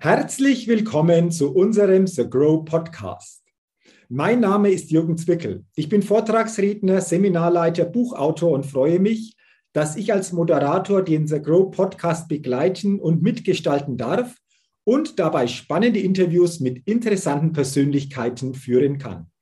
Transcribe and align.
Herzlich 0.00 0.68
willkommen 0.68 1.32
zu 1.32 1.52
unserem 1.52 2.06
The 2.06 2.30
Grow 2.30 2.64
Podcast. 2.64 3.42
Mein 4.08 4.38
Name 4.38 4.70
ist 4.70 4.92
Jürgen 4.92 5.18
Zwickel. 5.18 5.64
Ich 5.74 5.88
bin 5.88 6.02
Vortragsredner, 6.02 7.00
Seminarleiter, 7.00 7.84
Buchautor 7.84 8.52
und 8.52 8.64
freue 8.64 9.00
mich, 9.00 9.34
dass 9.72 9.96
ich 9.96 10.12
als 10.12 10.32
Moderator 10.32 11.02
den 11.02 11.26
The 11.26 11.42
Grow 11.42 11.72
Podcast 11.72 12.28
begleiten 12.28 13.00
und 13.00 13.22
mitgestalten 13.22 13.96
darf 13.96 14.36
und 14.84 15.18
dabei 15.18 15.48
spannende 15.48 15.98
Interviews 15.98 16.60
mit 16.60 16.86
interessanten 16.86 17.52
Persönlichkeiten 17.52 18.54
führen 18.54 18.98
kann. 18.98 19.32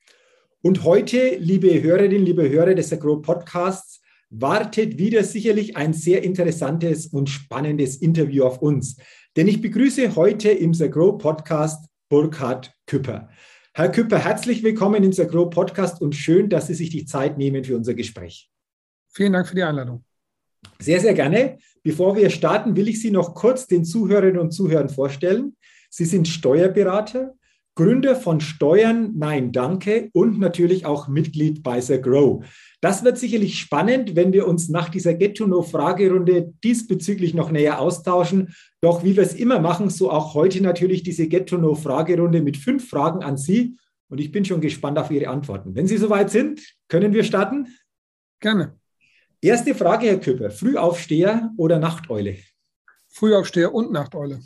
Und 0.63 0.85
heute, 0.85 1.37
liebe 1.37 1.83
Hörerinnen, 1.83 2.25
liebe 2.25 2.49
Hörer 2.49 2.75
des 2.75 2.89
The 2.89 2.99
Grow 2.99 3.21
Podcasts, 3.21 4.01
wartet 4.31 4.99
wieder 4.99 5.23
sicherlich 5.23 5.77
ein 5.77 5.93
sehr 5.93 6.25
interessantes 6.25 7.07
und 7.07 7.29
spannendes 7.29 7.97
Interview 7.97 8.45
auf 8.45 8.63
uns. 8.63 8.97
Denn 9.37 9.49
ich 9.49 9.61
begrüße 9.61 10.17
heute 10.17 10.49
im 10.49 10.73
The 10.73 10.89
Grow 10.89 11.19
Podcast 11.19 11.85
Burkhard 12.09 12.73
Küpper. 12.87 13.29
Herr 13.75 13.91
Küpper, 13.91 14.19
herzlich 14.19 14.63
willkommen 14.63 15.13
The 15.13 15.27
Grow 15.27 15.51
Podcast 15.51 16.01
und 16.01 16.15
schön, 16.15 16.49
dass 16.49 16.69
Sie 16.69 16.75
sich 16.75 16.89
die 16.89 17.05
Zeit 17.05 17.37
nehmen 17.37 17.63
für 17.63 17.77
unser 17.77 17.93
Gespräch. 17.93 18.51
Vielen 19.11 19.35
Dank 19.35 19.47
für 19.47 19.55
die 19.55 19.63
Einladung. 19.63 20.03
Sehr, 20.79 21.01
sehr 21.01 21.13
gerne. 21.13 21.59
Bevor 21.83 22.17
wir 22.17 22.31
starten, 22.31 22.77
will 22.77 22.89
ich 22.89 23.03
Sie 23.03 23.11
noch 23.11 23.35
kurz 23.35 23.67
den 23.67 23.85
Zuhörerinnen 23.85 24.41
und 24.41 24.53
Zuhörern 24.53 24.89
vorstellen. 24.89 25.55
Sie 25.91 26.07
sind 26.07 26.27
Steuerberater, 26.27 27.35
Gründer 27.77 28.17
von 28.17 28.41
Steuern 28.41 29.13
Nein 29.17 29.53
Danke 29.53 30.09
und 30.15 30.39
natürlich 30.39 30.87
auch 30.87 31.09
Mitglied 31.09 31.63
bei 31.63 31.83
The 31.83 32.01
Grow. 32.01 32.43
Das 32.81 33.05
wird 33.05 33.19
sicherlich 33.19 33.59
spannend, 33.59 34.17
wenn 34.17 34.33
wir 34.33 34.49
uns 34.49 34.71
nach 34.71 34.89
dieser 34.89 35.13
Get-to-Know-Fragerunde 35.13 36.55
diesbezüglich 36.65 37.35
noch 37.35 37.51
näher 37.51 37.79
austauschen. 37.79 38.55
Doch 38.81 39.05
wie 39.05 39.15
wir 39.15 39.23
es 39.23 39.35
immer 39.35 39.61
machen, 39.61 39.91
so 39.91 40.11
auch 40.11 40.33
heute 40.33 40.63
natürlich 40.63 41.03
diese 41.03 41.29
Get-to-Know-Fragerunde 41.29 42.41
mit 42.41 42.57
fünf 42.57 42.89
Fragen 42.89 43.23
an 43.23 43.37
Sie. 43.37 43.77
Und 44.09 44.21
ich 44.21 44.33
bin 44.33 44.47
schon 44.47 44.63
gespannt 44.63 44.99
auf 44.99 45.11
Ihre 45.11 45.29
Antworten. 45.29 45.75
Wenn 45.75 45.87
Sie 45.87 45.99
soweit 45.99 46.31
sind, 46.31 46.63
können 46.89 47.13
wir 47.13 47.25
starten? 47.25 47.69
Gerne. 48.41 48.79
Erste 49.43 49.75
Frage, 49.75 50.07
Herr 50.07 50.19
Küpper. 50.19 50.51
Frühaufsteher 50.51 51.53
oder 51.59 51.79
Nachteule? 51.79 52.39
Frühaufsteher 53.09 53.75
und 53.75 53.93
Nachteule. 53.93 54.41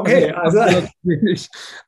Okay, 0.00 0.30
also. 0.30 0.60
Also, 0.60 0.88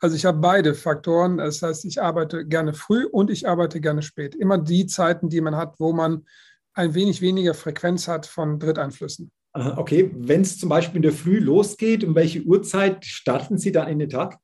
also 0.01 0.17
ich 0.17 0.25
habe 0.25 0.39
beide 0.39 0.75
Faktoren. 0.75 1.39
Das 1.39 1.63
heißt, 1.63 1.85
ich 1.85 2.01
arbeite 2.01 2.47
gerne 2.47 2.73
früh 2.73 3.05
und 3.05 3.31
ich 3.31 3.49
arbeite 3.49 3.81
gerne 3.81 4.03
spät. 4.03 4.35
Immer 4.35 4.59
die 4.59 4.87
Zeiten, 4.87 5.29
die 5.29 5.41
man 5.41 5.57
hat, 5.57 5.75
wo 5.79 5.93
man 5.93 6.27
ein 6.75 6.95
wenig 6.95 7.21
weniger 7.21 7.55
Frequenz 7.55 8.09
hat 8.09 8.27
von 8.27 8.59
Dritteinflüssen. 8.59 9.31
Okay, 9.53 10.11
wenn 10.15 10.43
es 10.43 10.59
zum 10.59 10.69
Beispiel 10.69 10.97
in 10.97 11.03
der 11.03 11.13
Früh 11.13 11.39
losgeht, 11.39 12.05
um 12.05 12.15
welche 12.15 12.43
Uhrzeit 12.43 13.05
starten 13.05 13.59
Sie 13.59 13.73
dann 13.73 13.89
in 13.89 13.99
den 13.99 14.11
Tag? 14.11 14.39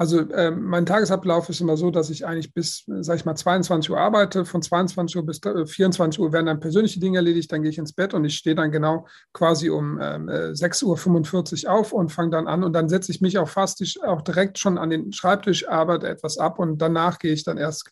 Also 0.00 0.20
äh, 0.20 0.52
mein 0.52 0.86
Tagesablauf 0.86 1.48
ist 1.48 1.60
immer 1.60 1.76
so, 1.76 1.90
dass 1.90 2.08
ich 2.08 2.24
eigentlich 2.24 2.54
bis, 2.54 2.84
sag 2.86 3.16
ich 3.16 3.24
mal, 3.24 3.34
22 3.34 3.90
Uhr 3.90 3.98
arbeite. 3.98 4.44
Von 4.44 4.62
22 4.62 5.16
Uhr 5.16 5.26
bis 5.26 5.40
24 5.40 6.20
Uhr 6.20 6.32
werden 6.32 6.46
dann 6.46 6.60
persönliche 6.60 7.00
Dinge 7.00 7.18
erledigt. 7.18 7.50
Dann 7.50 7.62
gehe 7.62 7.72
ich 7.72 7.78
ins 7.78 7.92
Bett 7.92 8.14
und 8.14 8.24
ich 8.24 8.36
stehe 8.36 8.54
dann 8.54 8.70
genau 8.70 9.08
quasi 9.32 9.70
um 9.70 9.98
ähm, 10.00 10.28
äh, 10.28 10.52
6.45 10.52 11.64
Uhr 11.64 11.72
auf 11.72 11.92
und 11.92 12.12
fange 12.12 12.30
dann 12.30 12.46
an. 12.46 12.62
Und 12.62 12.74
dann 12.74 12.88
setze 12.88 13.10
ich 13.10 13.20
mich 13.20 13.38
auch 13.38 13.48
fast 13.48 13.82
auch 14.04 14.22
direkt 14.22 14.58
schon 14.60 14.78
an 14.78 14.90
den 14.90 15.12
Schreibtisch, 15.12 15.68
arbeite 15.68 16.08
etwas 16.08 16.38
ab 16.38 16.60
und 16.60 16.78
danach 16.80 17.18
gehe 17.18 17.32
ich 17.32 17.42
dann 17.42 17.58
erst 17.58 17.90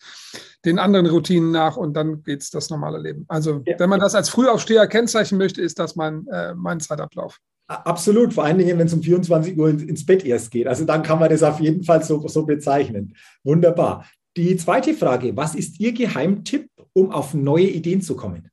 den 0.64 0.78
anderen 0.78 1.06
Routinen 1.06 1.50
nach 1.50 1.76
und 1.76 1.94
dann 1.94 2.22
geht 2.22 2.42
es 2.42 2.50
das 2.50 2.70
normale 2.70 2.98
Leben. 2.98 3.24
Also 3.26 3.62
ja. 3.66 3.78
wenn 3.78 3.90
man 3.90 3.98
das 3.98 4.14
als 4.14 4.28
Frühaufsteher 4.28 4.86
kennzeichnen 4.86 5.38
möchte, 5.38 5.60
ist 5.60 5.80
das 5.80 5.96
mein, 5.96 6.26
äh, 6.28 6.54
mein 6.54 6.78
Zeitablauf. 6.78 7.40
Absolut, 7.68 8.32
vor 8.32 8.44
allen 8.44 8.58
Dingen, 8.58 8.78
wenn 8.78 8.86
es 8.86 8.92
um 8.92 9.02
24 9.02 9.58
Uhr 9.58 9.70
ins 9.70 10.06
Bett 10.06 10.24
erst 10.24 10.52
geht. 10.52 10.68
Also 10.68 10.84
dann 10.84 11.02
kann 11.02 11.18
man 11.18 11.30
das 11.30 11.42
auf 11.42 11.58
jeden 11.58 11.82
Fall 11.82 12.02
so, 12.02 12.26
so 12.28 12.46
bezeichnen. 12.46 13.14
Wunderbar. 13.42 14.06
Die 14.36 14.56
zweite 14.56 14.94
Frage, 14.94 15.36
was 15.36 15.54
ist 15.54 15.80
Ihr 15.80 15.92
Geheimtipp, 15.92 16.68
um 16.92 17.10
auf 17.10 17.34
neue 17.34 17.68
Ideen 17.68 18.02
zu 18.02 18.14
kommen? 18.14 18.50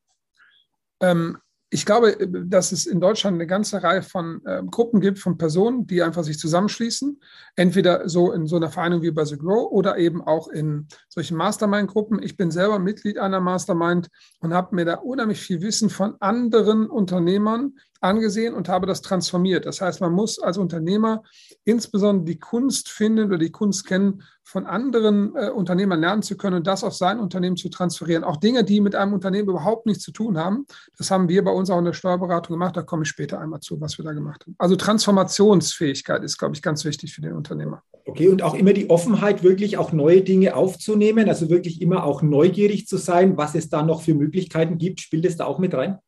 Ähm, 0.99 1.37
ich 1.73 1.87
glaube, 1.87 2.15
dass 2.27 2.71
es 2.71 2.85
in 2.85 3.01
Deutschland 3.01 3.35
eine 3.35 3.47
ganze 3.47 3.81
Reihe 3.81 4.03
von 4.03 4.41
äh, 4.45 4.61
Gruppen 4.63 5.01
gibt, 5.01 5.17
von 5.17 5.39
Personen, 5.39 5.87
die 5.87 6.03
einfach 6.03 6.23
sich 6.23 6.37
zusammenschließen. 6.37 7.19
Entweder 7.55 8.07
so 8.07 8.31
in 8.31 8.45
so 8.45 8.57
einer 8.57 8.69
Vereinigung 8.69 9.01
wie 9.01 9.11
bei 9.11 9.25
The 9.25 9.37
Grow 9.37 9.71
oder 9.71 9.97
eben 9.97 10.21
auch 10.21 10.49
in 10.49 10.87
solchen 11.09 11.35
Mastermind-Gruppen. 11.35 12.21
Ich 12.21 12.37
bin 12.37 12.51
selber 12.51 12.77
Mitglied 12.77 13.17
einer 13.17 13.39
Mastermind 13.39 14.09
und 14.39 14.53
habe 14.53 14.75
mir 14.75 14.85
da 14.85 14.95
unheimlich 14.95 15.41
viel 15.41 15.61
Wissen 15.61 15.89
von 15.89 16.15
anderen 16.19 16.87
Unternehmern 16.87 17.73
angesehen 18.03 18.53
und 18.53 18.69
habe 18.69 18.85
das 18.85 19.01
transformiert. 19.01 19.65
Das 19.65 19.81
heißt, 19.81 20.01
man 20.01 20.11
muss 20.11 20.39
als 20.39 20.57
Unternehmer 20.57 21.23
insbesondere 21.63 22.25
die 22.25 22.39
Kunst 22.39 22.89
finden 22.89 23.25
oder 23.25 23.37
die 23.37 23.51
Kunst 23.51 23.85
kennen, 23.85 24.23
von 24.43 24.65
anderen 24.65 25.35
äh, 25.35 25.49
Unternehmern 25.49 26.01
lernen 26.01 26.21
zu 26.21 26.35
können 26.35 26.57
und 26.57 26.67
das 26.67 26.83
auf 26.83 26.93
sein 26.93 27.19
Unternehmen 27.19 27.55
zu 27.55 27.69
transferieren. 27.69 28.23
Auch 28.23 28.37
Dinge, 28.37 28.63
die 28.63 28.81
mit 28.81 28.93
einem 28.93 29.13
Unternehmen 29.13 29.49
überhaupt 29.49 29.85
nichts 29.85 30.03
zu 30.03 30.11
tun 30.11 30.37
haben. 30.37 30.65
Das 30.97 31.09
haben 31.11 31.29
wir 31.29 31.43
bei 31.43 31.51
uns 31.51 31.69
auch 31.69 31.79
in 31.79 31.85
der 31.85 31.93
Steuerberatung 31.93 32.55
gemacht. 32.55 32.75
Da 32.75 32.81
komme 32.81 33.03
ich 33.03 33.09
später 33.09 33.39
einmal 33.39 33.61
zu, 33.61 33.79
was 33.79 33.97
wir 33.97 34.05
da 34.05 34.11
gemacht 34.11 34.43
haben. 34.45 34.55
Also 34.57 34.75
Transformationsfähigkeit 34.75 36.23
ist, 36.23 36.37
glaube 36.37 36.55
ich, 36.55 36.61
ganz 36.61 36.83
wichtig 36.83 37.13
für 37.13 37.21
den 37.21 37.33
Unternehmer. 37.33 37.81
Okay, 38.05 38.27
und 38.27 38.41
auch 38.41 38.53
immer 38.53 38.73
die 38.73 38.89
Offenheit, 38.89 39.43
wirklich 39.43 39.77
auch 39.77 39.93
neue 39.93 40.21
Dinge 40.21 40.55
aufzunehmen, 40.55 41.29
also 41.29 41.49
wirklich 41.49 41.81
immer 41.81 42.03
auch 42.03 42.21
neugierig 42.21 42.85
zu 42.85 42.97
sein, 42.97 43.37
was 43.37 43.55
es 43.55 43.69
da 43.69 43.81
noch 43.81 44.01
für 44.01 44.13
Möglichkeiten 44.13 44.77
gibt. 44.77 44.99
Spielt 44.99 45.23
es 45.23 45.37
da 45.37 45.45
auch 45.45 45.57
mit 45.57 45.73
rein? 45.73 45.99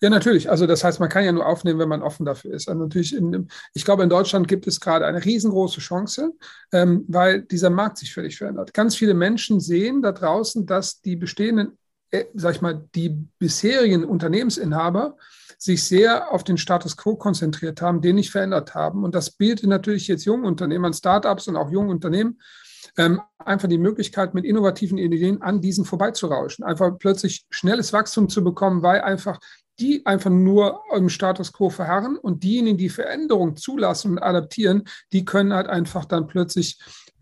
Ja, 0.00 0.10
natürlich. 0.10 0.48
Also 0.48 0.66
das 0.66 0.84
heißt, 0.84 1.00
man 1.00 1.08
kann 1.08 1.24
ja 1.24 1.32
nur 1.32 1.46
aufnehmen, 1.46 1.80
wenn 1.80 1.88
man 1.88 2.02
offen 2.02 2.24
dafür 2.24 2.54
ist. 2.54 2.68
Also 2.68 2.82
natürlich, 2.82 3.16
in, 3.16 3.48
ich 3.74 3.84
glaube, 3.84 4.04
in 4.04 4.08
Deutschland 4.08 4.46
gibt 4.46 4.66
es 4.68 4.78
gerade 4.78 5.06
eine 5.06 5.24
riesengroße 5.24 5.80
Chance, 5.80 6.32
ähm, 6.72 7.04
weil 7.08 7.42
dieser 7.42 7.70
Markt 7.70 7.98
sich 7.98 8.14
völlig 8.14 8.38
verändert. 8.38 8.72
Ganz 8.74 8.94
viele 8.94 9.14
Menschen 9.14 9.58
sehen 9.58 10.00
da 10.00 10.12
draußen, 10.12 10.66
dass 10.66 11.00
die 11.00 11.16
bestehenden, 11.16 11.76
äh, 12.12 12.26
sag 12.34 12.54
ich 12.54 12.60
mal, 12.60 12.88
die 12.94 13.08
bisherigen 13.40 14.04
Unternehmensinhaber 14.04 15.16
sich 15.58 15.82
sehr 15.82 16.32
auf 16.32 16.44
den 16.44 16.58
Status 16.58 16.96
quo 16.96 17.16
konzentriert 17.16 17.82
haben, 17.82 18.00
den 18.00 18.14
nicht 18.14 18.30
verändert 18.30 18.76
haben. 18.76 19.02
Und 19.02 19.16
das 19.16 19.32
bietet 19.32 19.66
natürlich 19.66 20.06
jetzt 20.06 20.24
jungen 20.24 20.44
Unternehmern, 20.44 20.92
Startups 20.94 21.48
und 21.48 21.56
auch 21.56 21.72
jungen 21.72 21.90
Unternehmen 21.90 22.38
ähm, 22.96 23.20
einfach 23.38 23.68
die 23.68 23.78
Möglichkeit, 23.78 24.34
mit 24.34 24.44
innovativen 24.44 24.98
Ideen 24.98 25.42
an 25.42 25.60
diesen 25.60 25.84
vorbeizurauschen. 25.84 26.64
Einfach 26.64 26.96
plötzlich 26.98 27.46
schnelles 27.50 27.92
Wachstum 27.92 28.28
zu 28.28 28.44
bekommen, 28.44 28.82
weil 28.82 29.00
einfach 29.00 29.40
die 29.80 30.04
einfach 30.06 30.30
nur 30.30 30.82
im 30.94 31.08
Status 31.08 31.52
quo 31.52 31.70
verharren 31.70 32.16
und 32.16 32.42
diejenigen, 32.42 32.78
die 32.78 32.88
Veränderung 32.88 33.56
zulassen 33.56 34.12
und 34.12 34.18
adaptieren, 34.18 34.84
die 35.12 35.24
können 35.24 35.52
halt 35.52 35.68
einfach 35.68 36.04
dann 36.04 36.26
plötzlich 36.26 36.78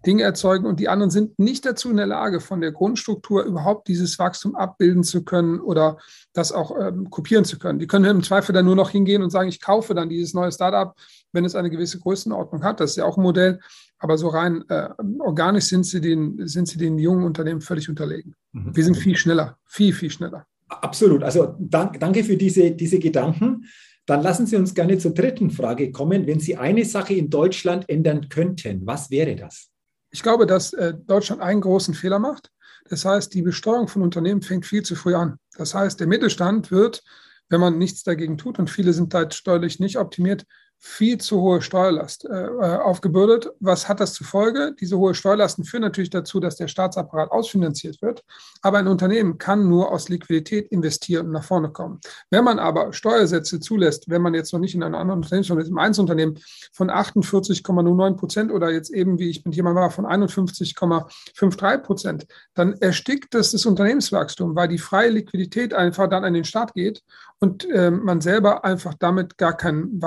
Dinge 0.07 0.23
erzeugen 0.23 0.67
und 0.67 0.79
die 0.79 0.89
anderen 0.89 1.11
sind 1.11 1.39
nicht 1.39 1.67
dazu 1.67 1.91
in 1.91 1.97
der 1.97 2.07
Lage, 2.07 2.41
von 2.41 2.61
der 2.61 2.71
Grundstruktur 2.71 3.43
überhaupt 3.43 3.89
dieses 3.89 4.19
Wachstum 4.19 4.55
abbilden 4.55 5.03
zu 5.03 5.25
können 5.25 5.59
oder 5.59 5.99
das 6.33 6.53
auch 6.53 6.77
ähm, 6.81 7.11
kopieren 7.11 7.45
zu 7.45 7.59
können. 7.59 7.81
Die 7.81 7.89
können 7.89 8.05
im 8.05 8.23
Zweifel 8.23 8.53
dann 8.53 8.67
nur 8.67 8.77
noch 8.77 8.91
hingehen 8.91 9.23
und 9.23 9.31
sagen, 9.31 9.49
ich 9.49 9.61
kaufe 9.61 9.95
dann 9.95 10.09
dieses 10.09 10.33
neue 10.33 10.53
Startup, 10.53 10.95
wenn 11.33 11.45
es 11.45 11.57
eine 11.57 11.71
gewisse 11.71 11.99
Größenordnung 11.99 12.63
hat. 12.63 12.79
Das 12.79 12.91
ist 12.91 12.97
ja 12.97 13.05
auch 13.05 13.17
ein 13.17 13.23
Modell. 13.23 13.59
Aber 13.99 14.17
so 14.17 14.29
rein 14.29 14.65
äh, 14.69 14.91
organisch 15.19 15.65
sind 15.65 15.85
sie, 15.85 16.01
den, 16.01 16.47
sind 16.47 16.69
sie 16.69 16.79
den 16.79 16.99
jungen 16.99 17.25
Unternehmen 17.25 17.61
völlig 17.61 17.89
unterlegen. 17.89 18.35
Mhm. 18.53 18.77
Wir 18.77 18.85
sind 18.85 18.97
viel 18.97 19.17
schneller, 19.17 19.59
viel, 19.65 19.93
viel 19.93 20.11
schneller. 20.11 20.47
Absolut. 20.69 21.23
Also 21.23 21.55
dank, 21.59 22.01
danke 22.01 22.25
für 22.25 22.37
diese, 22.37 22.73
diese 22.73 22.99
Gedanken. 22.99 23.67
Dann 24.07 24.23
lassen 24.23 24.47
Sie 24.47 24.57
uns 24.57 24.75
gerne 24.75 24.99
zur 24.99 25.13
dritten 25.15 25.51
Frage 25.51 25.91
kommen. 25.91 26.27
Wenn 26.27 26.41
Sie 26.41 26.57
eine 26.57 26.85
Sache 26.85 27.15
in 27.15 27.29
Deutschland 27.29 27.89
ändern 27.89 28.29
könnten, 28.29 28.87
was 28.87 29.11
wäre 29.11 29.35
das? 29.35 29.69
Ich 30.11 30.23
glaube, 30.23 30.47
dass 30.47 30.73
äh, 30.73 30.95
Deutschland 30.95 31.43
einen 31.43 31.61
großen 31.61 31.95
Fehler 31.95 32.19
macht. 32.19 32.51
Das 32.89 33.05
heißt, 33.05 33.35
die 33.35 33.43
Besteuerung 33.43 33.89
von 33.89 34.03
Unternehmen 34.03 34.43
fängt 34.43 34.65
viel 34.65 34.83
zu 34.83 34.95
früh 34.95 35.15
an. 35.15 35.39
Das 35.57 35.75
heißt, 35.75 35.99
der 35.99 36.07
Mittelstand 36.07 36.71
wird, 36.71 37.03
wenn 37.49 37.61
man 37.61 37.79
nichts 37.79 38.05
dagegen 38.05 38.39
tut, 38.39 38.59
und 38.59 38.71
viele 38.71 38.93
sind 38.93 39.13
da 39.13 39.29
steuerlich 39.31 39.81
nicht 39.81 39.99
optimiert, 39.99 40.45
viel 40.79 41.19
zu 41.19 41.41
hohe 41.41 41.63
Steuerlast 41.63 42.25
äh, 42.27 42.47
äh, 42.47 42.77
aufgebürdet. 42.77 43.51
Was 43.61 43.89
hat 43.89 44.01
das 44.01 44.15
zur 44.15 44.27
Folge? 44.27 44.75
Diese 44.79 44.99
hohe 44.99 45.15
Steuerlasten 45.15 45.65
führen 45.65 45.83
natürlich 45.83 46.11
dazu, 46.11 46.39
dass 46.39 46.57
der 46.57 46.69
Staatsapparat 46.69 47.31
ausfinanziert 47.31 48.01
wird. 48.03 48.23
Aber 48.63 48.79
ein 48.79 48.87
Unternehmen 48.87 49.39
kann 49.39 49.69
nur 49.69 49.91
aus 49.91 50.09
Liquidität 50.09 50.69
investieren 50.69 51.27
und 51.27 51.33
nach 51.33 51.45
vorne 51.45 51.71
kommen. 51.71 52.01
Wenn 52.31 52.45
man 52.45 52.59
aber 52.59 52.93
Steuersätze 52.93 53.59
zulässt, 53.59 54.09
wenn 54.09 54.23
man 54.23 54.35
jetzt 54.35 54.53
noch 54.53 54.61
nicht 54.61 54.75
in 54.75 54.83
einem 54.83 54.95
anderen 54.95 55.23
Unternehmen, 55.23 55.45
sondern 55.45 55.67
im 55.67 55.79
Einzelunternehmen 55.79 56.39
von 56.73 56.91
48,09 56.91 58.17
Prozent 58.17 58.53
oder 58.53 58.71
jetzt 58.71 58.91
eben, 58.91 59.19
wie 59.19 59.31
ich 59.31 59.45
mit 59.45 59.57
jemandem 59.57 59.83
war, 59.83 59.91
von 59.91 60.07
51,53 60.07 61.79
Prozent, 61.79 62.27
dann 62.55 62.75
erstickt 62.75 63.35
das 63.35 63.53
das 63.53 63.67
Unternehmenswachstum, 63.67 64.55
weil 64.55 64.69
die 64.69 64.79
freie 64.79 65.11
Liquidität 65.11 65.75
einfach 65.75 66.09
dann 66.09 66.25
an 66.25 66.35
den 66.35 66.45
Staat 66.45 66.75
geht 66.75 67.03
und 67.39 67.69
äh, 67.71 67.91
man 67.91 68.21
selber 68.21 68.65
einfach 68.65 68.95
damit 68.95 69.37
gar 69.37 69.57
keinen 69.57 70.01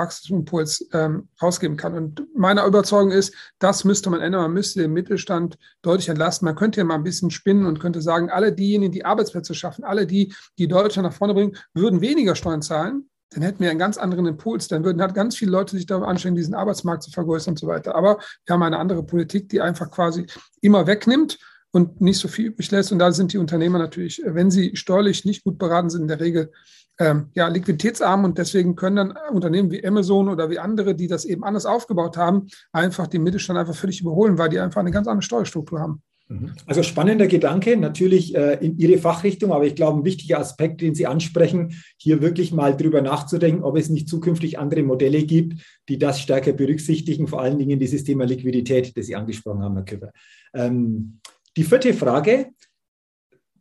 Wachstumsimpuls 0.60 0.88
ähm, 0.92 1.28
rausgeben 1.40 1.76
kann. 1.76 1.94
Und 1.94 2.26
meine 2.36 2.64
Überzeugung 2.64 3.10
ist, 3.10 3.34
das 3.58 3.84
müsste 3.84 4.10
man 4.10 4.20
ändern. 4.20 4.42
Man 4.42 4.52
müsste 4.52 4.80
den 4.80 4.92
Mittelstand 4.92 5.58
deutlich 5.82 6.08
entlasten. 6.08 6.46
Man 6.46 6.56
könnte 6.56 6.80
ja 6.80 6.84
mal 6.84 6.94
ein 6.94 7.02
bisschen 7.02 7.30
spinnen 7.30 7.66
und 7.66 7.80
könnte 7.80 8.02
sagen, 8.02 8.30
alle 8.30 8.52
diejenigen, 8.52 8.92
die 8.92 9.04
Arbeitsplätze 9.04 9.54
schaffen, 9.54 9.84
alle 9.84 10.06
die, 10.06 10.34
die 10.58 10.68
Deutschland 10.68 11.08
nach 11.08 11.16
vorne 11.16 11.34
bringen, 11.34 11.56
würden 11.74 12.00
weniger 12.00 12.34
Steuern 12.34 12.62
zahlen 12.62 13.06
dann 13.32 13.44
hätten 13.44 13.60
wir 13.60 13.70
einen 13.70 13.78
ganz 13.78 13.96
anderen 13.96 14.26
Impuls. 14.26 14.66
Dann 14.66 14.82
würden 14.82 15.00
halt 15.00 15.14
ganz 15.14 15.36
viele 15.36 15.52
Leute 15.52 15.76
sich 15.76 15.86
darauf 15.86 16.02
anstrengen, 16.02 16.34
diesen 16.34 16.52
Arbeitsmarkt 16.52 17.04
zu 17.04 17.12
vergrößern 17.12 17.52
und 17.52 17.60
so 17.60 17.68
weiter. 17.68 17.94
Aber 17.94 18.18
wir 18.44 18.52
haben 18.52 18.62
eine 18.64 18.80
andere 18.80 19.04
Politik, 19.04 19.48
die 19.50 19.60
einfach 19.60 19.88
quasi 19.92 20.26
immer 20.60 20.88
wegnimmt 20.88 21.38
und 21.72 22.00
nicht 22.00 22.18
so 22.18 22.28
viel 22.28 22.46
übrig 22.46 22.70
lässt. 22.70 22.92
Und 22.92 22.98
da 22.98 23.12
sind 23.12 23.32
die 23.32 23.38
Unternehmer 23.38 23.78
natürlich, 23.78 24.22
wenn 24.24 24.50
sie 24.50 24.76
steuerlich 24.76 25.24
nicht 25.24 25.44
gut 25.44 25.58
beraten 25.58 25.90
sind, 25.90 26.02
in 26.02 26.08
der 26.08 26.20
Regel 26.20 26.50
ähm, 26.98 27.28
ja, 27.34 27.48
liquiditätsarm 27.48 28.24
und 28.24 28.36
deswegen 28.36 28.76
können 28.76 28.96
dann 28.96 29.14
Unternehmen 29.32 29.70
wie 29.70 29.84
Amazon 29.84 30.28
oder 30.28 30.50
wie 30.50 30.58
andere, 30.58 30.94
die 30.94 31.08
das 31.08 31.24
eben 31.24 31.44
anders 31.44 31.64
aufgebaut 31.64 32.16
haben, 32.16 32.48
einfach 32.72 33.06
den 33.06 33.22
Mittelstand 33.22 33.58
einfach 33.58 33.74
völlig 33.74 34.02
überholen, 34.02 34.36
weil 34.36 34.50
die 34.50 34.58
einfach 34.58 34.80
eine 34.80 34.90
ganz 34.90 35.08
andere 35.08 35.22
Steuerstruktur 35.22 35.80
haben. 35.80 36.02
Mhm. 36.28 36.52
Also 36.66 36.82
spannender 36.82 37.26
Gedanke, 37.26 37.76
natürlich 37.76 38.34
äh, 38.34 38.64
in 38.64 38.78
Ihre 38.78 38.98
Fachrichtung, 38.98 39.52
aber 39.52 39.64
ich 39.64 39.74
glaube, 39.74 40.00
ein 40.00 40.04
wichtiger 40.04 40.38
Aspekt, 40.38 40.80
den 40.80 40.94
Sie 40.94 41.06
ansprechen, 41.06 41.74
hier 41.96 42.20
wirklich 42.22 42.52
mal 42.52 42.76
drüber 42.76 43.00
nachzudenken, 43.00 43.64
ob 43.64 43.76
es 43.76 43.88
nicht 43.88 44.08
zukünftig 44.08 44.58
andere 44.58 44.82
Modelle 44.82 45.24
gibt, 45.24 45.62
die 45.88 45.98
das 45.98 46.20
stärker 46.20 46.52
berücksichtigen, 46.52 47.26
vor 47.26 47.40
allen 47.40 47.58
Dingen 47.58 47.80
dieses 47.80 48.04
Thema 48.04 48.24
Liquidität, 48.26 48.96
das 48.96 49.06
Sie 49.06 49.16
angesprochen 49.16 49.62
haben, 49.62 49.74
Herr 49.74 49.84
Küpper. 49.84 50.12
Ähm, 50.54 51.20
die 51.56 51.64
vierte 51.64 51.94
Frage, 51.94 52.52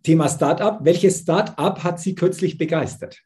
Thema 0.04 0.30
Startup. 0.30 0.80
Welches 0.84 1.20
Startup 1.20 1.84
hat 1.84 2.00
Sie 2.00 2.16
kürzlich 2.16 2.58
begeistert? 2.58 3.20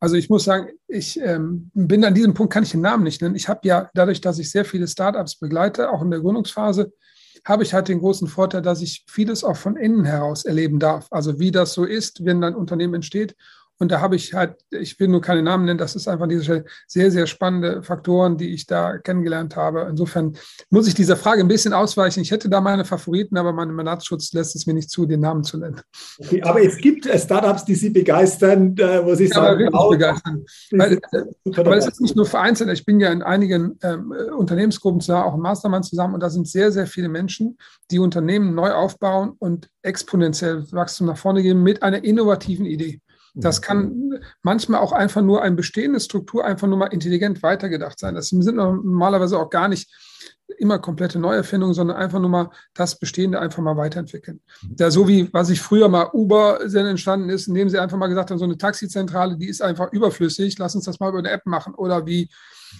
Also 0.00 0.16
ich 0.16 0.28
muss 0.28 0.44
sagen, 0.44 0.70
ich 0.86 1.18
ähm, 1.20 1.70
bin 1.72 2.04
an 2.04 2.14
diesem 2.14 2.34
Punkt, 2.34 2.52
kann 2.52 2.62
ich 2.62 2.72
den 2.72 2.80
Namen 2.80 3.04
nicht 3.04 3.22
nennen. 3.22 3.36
Ich 3.36 3.48
habe 3.48 3.60
ja 3.64 3.88
dadurch, 3.94 4.20
dass 4.20 4.38
ich 4.38 4.50
sehr 4.50 4.64
viele 4.64 4.86
Startups 4.86 5.36
begleite, 5.38 5.90
auch 5.90 6.02
in 6.02 6.10
der 6.10 6.20
Gründungsphase, 6.20 6.92
habe 7.46 7.62
ich 7.62 7.74
halt 7.74 7.88
den 7.88 8.00
großen 8.00 8.28
Vorteil, 8.28 8.62
dass 8.62 8.80
ich 8.80 9.04
vieles 9.08 9.44
auch 9.44 9.56
von 9.56 9.76
innen 9.76 10.04
heraus 10.04 10.44
erleben 10.44 10.78
darf. 10.78 11.08
Also 11.10 11.38
wie 11.38 11.50
das 11.50 11.74
so 11.74 11.84
ist, 11.84 12.24
wenn 12.24 12.42
ein 12.42 12.54
Unternehmen 12.54 12.94
entsteht 12.94 13.36
und 13.78 13.90
da 13.90 14.00
habe 14.00 14.14
ich 14.14 14.34
halt, 14.34 14.56
ich 14.70 14.98
will 15.00 15.08
nur 15.08 15.20
keine 15.20 15.42
Namen 15.42 15.64
nennen, 15.64 15.78
das 15.78 15.96
ist 15.96 16.06
einfach 16.06 16.28
diese 16.28 16.64
sehr, 16.86 17.10
sehr 17.10 17.26
spannende 17.26 17.82
Faktoren, 17.82 18.36
die 18.36 18.54
ich 18.54 18.66
da 18.66 18.98
kennengelernt 18.98 19.56
habe. 19.56 19.86
Insofern 19.90 20.36
muss 20.70 20.86
ich 20.86 20.94
dieser 20.94 21.16
Frage 21.16 21.40
ein 21.40 21.48
bisschen 21.48 21.72
ausweichen. 21.72 22.20
Ich 22.20 22.30
hätte 22.30 22.48
da 22.48 22.60
meine 22.60 22.84
Favoriten, 22.84 23.36
aber 23.36 23.52
mein 23.52 23.72
Mandatsschutz 23.72 24.32
lässt 24.32 24.54
es 24.54 24.66
mir 24.66 24.74
nicht 24.74 24.90
zu, 24.90 25.06
den 25.06 25.20
Namen 25.20 25.42
zu 25.42 25.58
nennen. 25.58 25.80
Okay, 26.18 26.40
aber 26.42 26.62
es 26.62 26.76
gibt 26.78 27.06
äh, 27.06 27.18
Startups, 27.18 27.64
die 27.64 27.74
Sie 27.74 27.90
begeistern, 27.90 28.76
äh, 28.78 29.04
wo 29.04 29.14
Sie 29.14 29.26
ja, 29.26 29.34
sagen, 29.34 29.68
aber 29.72 29.90
begeistern. 29.90 30.44
Weil, 30.70 31.00
äh, 31.12 31.56
aber 31.56 31.76
es 31.76 31.88
ist 31.88 32.00
nicht 32.00 32.14
nur 32.14 32.26
vereinzelt. 32.26 32.70
Ich 32.70 32.84
bin 32.84 33.00
ja 33.00 33.10
in 33.10 33.22
einigen 33.22 33.76
ähm, 33.82 34.14
Unternehmensgruppen, 34.36 35.02
auch 35.14 35.34
im 35.34 35.40
Mastermind 35.40 35.84
zusammen 35.84 36.14
und 36.14 36.22
da 36.22 36.30
sind 36.30 36.46
sehr, 36.46 36.70
sehr 36.70 36.86
viele 36.86 37.08
Menschen, 37.08 37.58
die 37.90 37.98
Unternehmen 37.98 38.54
neu 38.54 38.72
aufbauen 38.72 39.32
und 39.38 39.68
exponentiell 39.82 40.64
Wachstum 40.72 41.08
nach 41.08 41.18
vorne 41.18 41.42
geben 41.42 41.62
mit 41.62 41.82
einer 41.82 42.04
innovativen 42.04 42.66
Idee. 42.66 43.00
Das 43.34 43.60
kann 43.60 44.20
manchmal 44.42 44.80
auch 44.80 44.92
einfach 44.92 45.20
nur 45.20 45.42
eine 45.42 45.56
bestehende 45.56 45.98
Struktur 45.98 46.44
einfach 46.44 46.68
nur 46.68 46.78
mal 46.78 46.86
intelligent 46.86 47.42
weitergedacht 47.42 47.98
sein. 47.98 48.14
Das 48.14 48.28
sind 48.28 48.54
normalerweise 48.54 49.38
auch 49.38 49.50
gar 49.50 49.68
nicht 49.68 49.92
immer 50.58 50.78
komplette 50.78 51.18
Neuerfindungen, 51.18 51.74
sondern 51.74 51.96
einfach 51.96 52.20
nur 52.20 52.30
mal 52.30 52.50
das 52.74 52.98
Bestehende 52.98 53.40
einfach 53.40 53.62
mal 53.62 53.76
weiterentwickeln. 53.76 54.40
Da 54.62 54.90
so 54.90 55.08
wie, 55.08 55.32
was 55.32 55.50
ich 55.50 55.60
früher 55.60 55.88
mal 55.88 56.10
Uber 56.12 56.60
entstanden 56.60 57.28
ist, 57.28 57.48
indem 57.48 57.68
sie 57.68 57.78
einfach 57.78 57.96
mal 57.96 58.06
gesagt 58.06 58.30
haben, 58.30 58.38
so 58.38 58.44
eine 58.44 58.56
Taxizentrale, 58.58 59.36
die 59.36 59.48
ist 59.48 59.62
einfach 59.62 59.92
überflüssig, 59.92 60.56
lass 60.58 60.76
uns 60.76 60.84
das 60.84 61.00
mal 61.00 61.08
über 61.08 61.18
eine 61.18 61.30
App 61.30 61.46
machen. 61.46 61.74
Oder 61.74 62.06
wie 62.06 62.30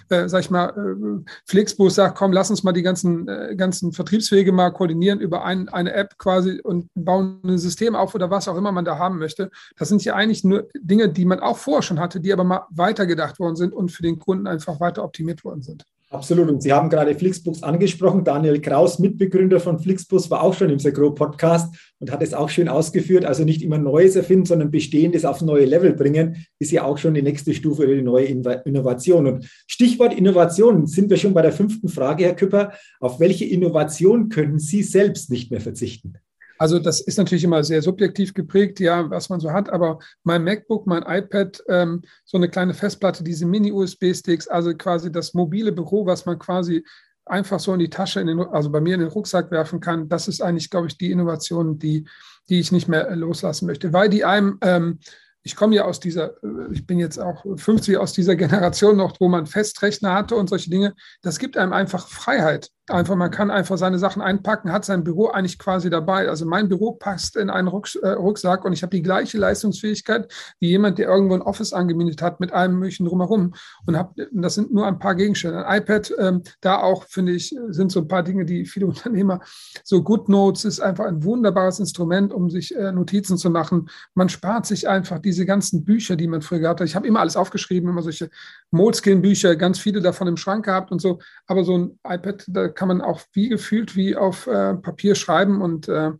äh, 0.09 0.29
sag 0.29 0.41
ich 0.41 0.51
mal, 0.51 0.69
äh, 0.71 1.31
Flixbus 1.47 1.95
sagt, 1.95 2.17
komm, 2.17 2.33
lass 2.33 2.51
uns 2.51 2.63
mal 2.63 2.73
die 2.73 2.83
ganzen, 2.83 3.29
äh, 3.29 3.55
ganzen 3.57 3.93
Vertriebswege 3.93 4.53
mal 4.53 4.71
koordinieren 4.71 5.21
über 5.21 5.45
ein, 5.45 5.69
eine 5.69 5.93
App 5.93 6.19
quasi 6.19 6.61
und 6.63 6.89
bauen 6.95 7.41
ein 7.45 7.59
System 7.59 7.95
auf 7.95 8.15
oder 8.15 8.31
was 8.31 8.49
auch 8.49 8.57
immer 8.57 8.73
man 8.73 8.85
da 8.85 8.99
haben 8.99 9.19
möchte. 9.19 9.51
Das 9.77 9.89
sind 9.89 10.05
ja 10.05 10.15
eigentlich 10.15 10.45
nur 10.45 10.69
Dinge, 10.75 11.09
die 11.09 11.25
man 11.25 11.41
auch 11.41 11.59
vorher 11.59 11.83
schon 11.83 12.01
hatte, 12.01 12.21
die 12.21 12.33
aber 12.33 12.45
mal 12.45 12.67
weitergedacht 12.71 13.39
worden 13.39 13.57
sind 13.57 13.73
und 13.73 13.91
für 13.91 14.03
den 14.03 14.19
Kunden 14.19 14.47
einfach 14.47 14.81
weiter 14.81 15.05
optimiert 15.05 15.45
worden 15.45 15.63
sind. 15.63 15.85
Absolut. 16.15 16.49
Und 16.49 16.63
Sie 16.63 16.73
haben 16.73 16.91
gerade 16.91 17.13
Flixbus 17.17 17.65
angesprochen. 17.65 18.23
Daniel 18.23 18.61
Kraus, 18.61 19.01
Mitbegründer 19.01 19.59
von 19.59 19.81
Flixbus, 19.81 20.31
war 20.31 20.45
auch 20.45 20.55
schon 20.55 20.71
im 20.71 20.79
Sagro 20.79 21.11
Podcast 21.11 21.75
und 21.99 22.13
hat 22.13 22.23
es 22.23 22.33
auch 22.33 22.49
schön 22.49 22.69
ausgeführt. 22.69 23.25
Also 23.25 23.43
nicht 23.43 23.63
immer 23.63 23.79
Neues 23.79 24.15
erfinden, 24.15 24.47
sondern 24.47 24.71
Bestehendes 24.71 25.25
aufs 25.25 25.43
neue 25.43 25.65
Level 25.65 25.93
bringen, 25.93 26.47
ist 26.61 26.71
ja 26.71 26.85
auch 26.85 26.99
schon 26.99 27.15
die 27.15 27.23
nächste 27.23 27.53
Stufe 27.53 27.83
oder 27.83 27.97
die 27.97 28.03
neue 28.03 28.27
Innovation. 28.27 29.27
Und 29.27 29.51
Stichwort 29.67 30.17
Innovation 30.17 30.87
sind 30.87 31.11
wir 31.11 31.17
schon 31.17 31.35
bei 31.35 31.43
der 31.43 31.53
fünften 31.53 31.89
Frage, 31.89 32.27
Herr 32.27 32.37
Küpper. 32.37 32.75
Auf 33.01 33.19
welche 33.19 33.47
Innovation 33.47 34.29
können 34.29 34.61
Sie 34.61 34.85
selbst 34.85 35.31
nicht 35.31 35.51
mehr 35.51 35.61
verzichten? 35.61 36.15
Also 36.59 36.79
das 36.79 37.01
ist 37.01 37.19
natürlich 37.19 37.45
immer 37.45 37.65
sehr 37.65 37.83
subjektiv 37.83 38.35
geprägt, 38.35 38.81
ja, 38.81 39.11
was 39.11 39.29
man 39.29 39.41
so 39.41 39.53
hat, 39.53 39.71
aber 39.71 39.99
mein 40.23 40.45
MacBook, 40.45 40.87
mein 40.87 41.03
iPad, 41.03 41.63
ähm, 41.69 42.03
so 42.25 42.37
eine 42.37 42.49
kleine 42.49 42.75
Festplatte, 42.75 43.25
diese 43.25 43.47
Mini-USB-Sticks, 43.47 44.49
also 44.49 44.75
quasi 44.75 45.11
das 45.11 45.35
mobile 45.35 45.73
Büro, 45.73 46.07
was 46.07 46.27
man 46.27 46.39
quasi 46.39 46.85
einfach 47.27 47.59
so 47.59 47.73
in 47.73 47.81
die 47.81 47.91
Tasche, 47.91 48.21
in 48.21 48.27
den, 48.27 48.41
also 48.41 48.71
bei 48.71 48.81
mir 48.81 48.95
in 48.95 49.01
den 49.01 49.09
Rucksack 49.09 49.51
werfen 49.51 49.81
kann, 49.81 50.09
das 50.09 50.29
ist 50.29 50.43
eigentlich, 50.43 50.71
glaube 50.71 50.87
ich, 50.87 50.99
die 50.99 51.11
Innovation, 51.11 51.79
die, 51.79 52.07
die 52.49 52.61
ich 52.61 52.71
nicht 52.71 52.89
mehr 52.89 53.15
loslassen 53.17 53.67
möchte, 53.67 53.93
weil 53.93 54.09
die 54.09 54.25
einem 54.25 54.59
ähm, 54.61 54.99
ich 55.45 55.57
komme 55.57 55.75
ja 55.75 55.85
aus 55.85 56.01
dieser, 56.01 56.35
ich 56.73 56.87
bin 56.87 56.99
jetzt 56.99 57.19
auch 57.19 57.45
50 57.57 57.99
aus 57.99 58.15
dieser 58.15 58.35
Generation 58.35 58.97
noch, 58.97 59.21
wo 59.21 59.29
man 59.29 59.45
Festrechner 59.47 60.15
hatte 60.15 60.37
und 60.37 60.49
solche 60.49 60.71
Dinge. 60.71 60.95
Das 61.23 61.39
gibt 61.39 61.59
einem 61.59 61.75
einfach 61.75 62.09
Freiheit. 62.09 62.71
Einfach, 62.87 63.17
man 63.17 63.31
kann 63.31 63.51
einfach 63.51 63.79
seine 63.79 63.99
Sachen 63.99 64.21
einpacken, 64.21 64.71
hat 64.71 64.85
sein 64.85 65.05
Büro 65.05 65.29
eigentlich 65.29 65.59
quasi 65.59 65.89
dabei. 65.89 66.29
Also 66.29 66.45
mein 66.45 66.69
Büro 66.69 66.93
passt 66.93 67.35
in 67.35 67.49
einen 67.49 67.69
äh, 67.69 68.09
Rucksack 68.09 68.67
und 68.67 68.75
ich 68.75 68.83
habe 68.83 68.95
die 68.95 69.03
gleiche 69.03 69.39
Leistungsfähigkeit 69.39 70.31
wie 70.61 70.69
jemand, 70.69 70.99
der 70.99 71.09
irgendwo 71.09 71.35
ein 71.35 71.41
Office 71.41 71.73
angemietet 71.73 72.21
hat 72.21 72.41
mit 72.41 72.53
allem 72.53 72.79
möglichen 72.79 73.07
drumherum. 73.07 73.55
Und 73.87 73.97
hab, 73.97 74.15
das 74.33 74.55
sind 74.55 74.71
nur 74.71 74.87
ein 74.87 74.99
paar 74.99 75.15
Gegenstände. 75.15 75.67
Ein 75.67 75.81
iPad, 75.81 76.13
ähm, 76.19 76.43
da 76.61 76.79
auch, 76.79 77.05
finde 77.05 77.33
ich, 77.33 77.57
sind 77.69 77.91
so 77.91 78.01
ein 78.01 78.09
paar 78.09 78.23
Dinge, 78.23 78.45
die 78.45 78.67
viele 78.67 78.87
Unternehmer, 78.95 79.41
so 79.83 80.03
GoodNotes 80.03 80.67
ist 80.67 80.81
einfach 80.81 81.07
ein 81.07 81.25
wunderbares 81.25 81.81
Instrument, 81.81 82.35
um 82.35 82.51
sich 82.51 82.77
äh, 82.77 82.93
Notizen 82.93 83.39
zu 83.39 83.49
machen. 83.49 83.89
Man 84.13 84.29
spart 84.29 84.67
sich 84.67 84.89
einfach 84.89 85.21
diese 85.21 85.34
ganzen 85.45 85.85
Bücher, 85.85 86.17
die 86.17 86.29
man 86.29 86.43
früher 86.43 86.61
gehabt 86.61 86.81
hat. 86.81 86.87
Ich 86.87 86.95
habe 86.95 87.07
immer 87.07 87.21
alles 87.21 87.37
aufgeschrieben, 87.37 87.91
immer 87.91 88.03
solche 88.03 88.31
Moleskin-Bücher, 88.71 89.57
ganz 89.57 89.79
viele 89.79 90.01
davon 90.01 90.29
im 90.29 90.37
Schrank 90.37 90.65
gehabt 90.65 90.93
und 90.93 91.01
so. 91.01 91.19
Aber 91.47 91.65
so 91.65 91.77
ein 91.77 91.99
iPad, 92.07 92.45
da 92.47 92.69
kann 92.69 92.89
man 92.89 93.01
auch 93.01 93.21
wie 93.33 93.49
gefühlt 93.49 93.97
wie 93.97 94.17
auf 94.17 94.47
äh, 94.47 94.75
Papier 94.75 95.15
schreiben 95.15 95.61
und 95.61 95.89
äh, 95.89 96.13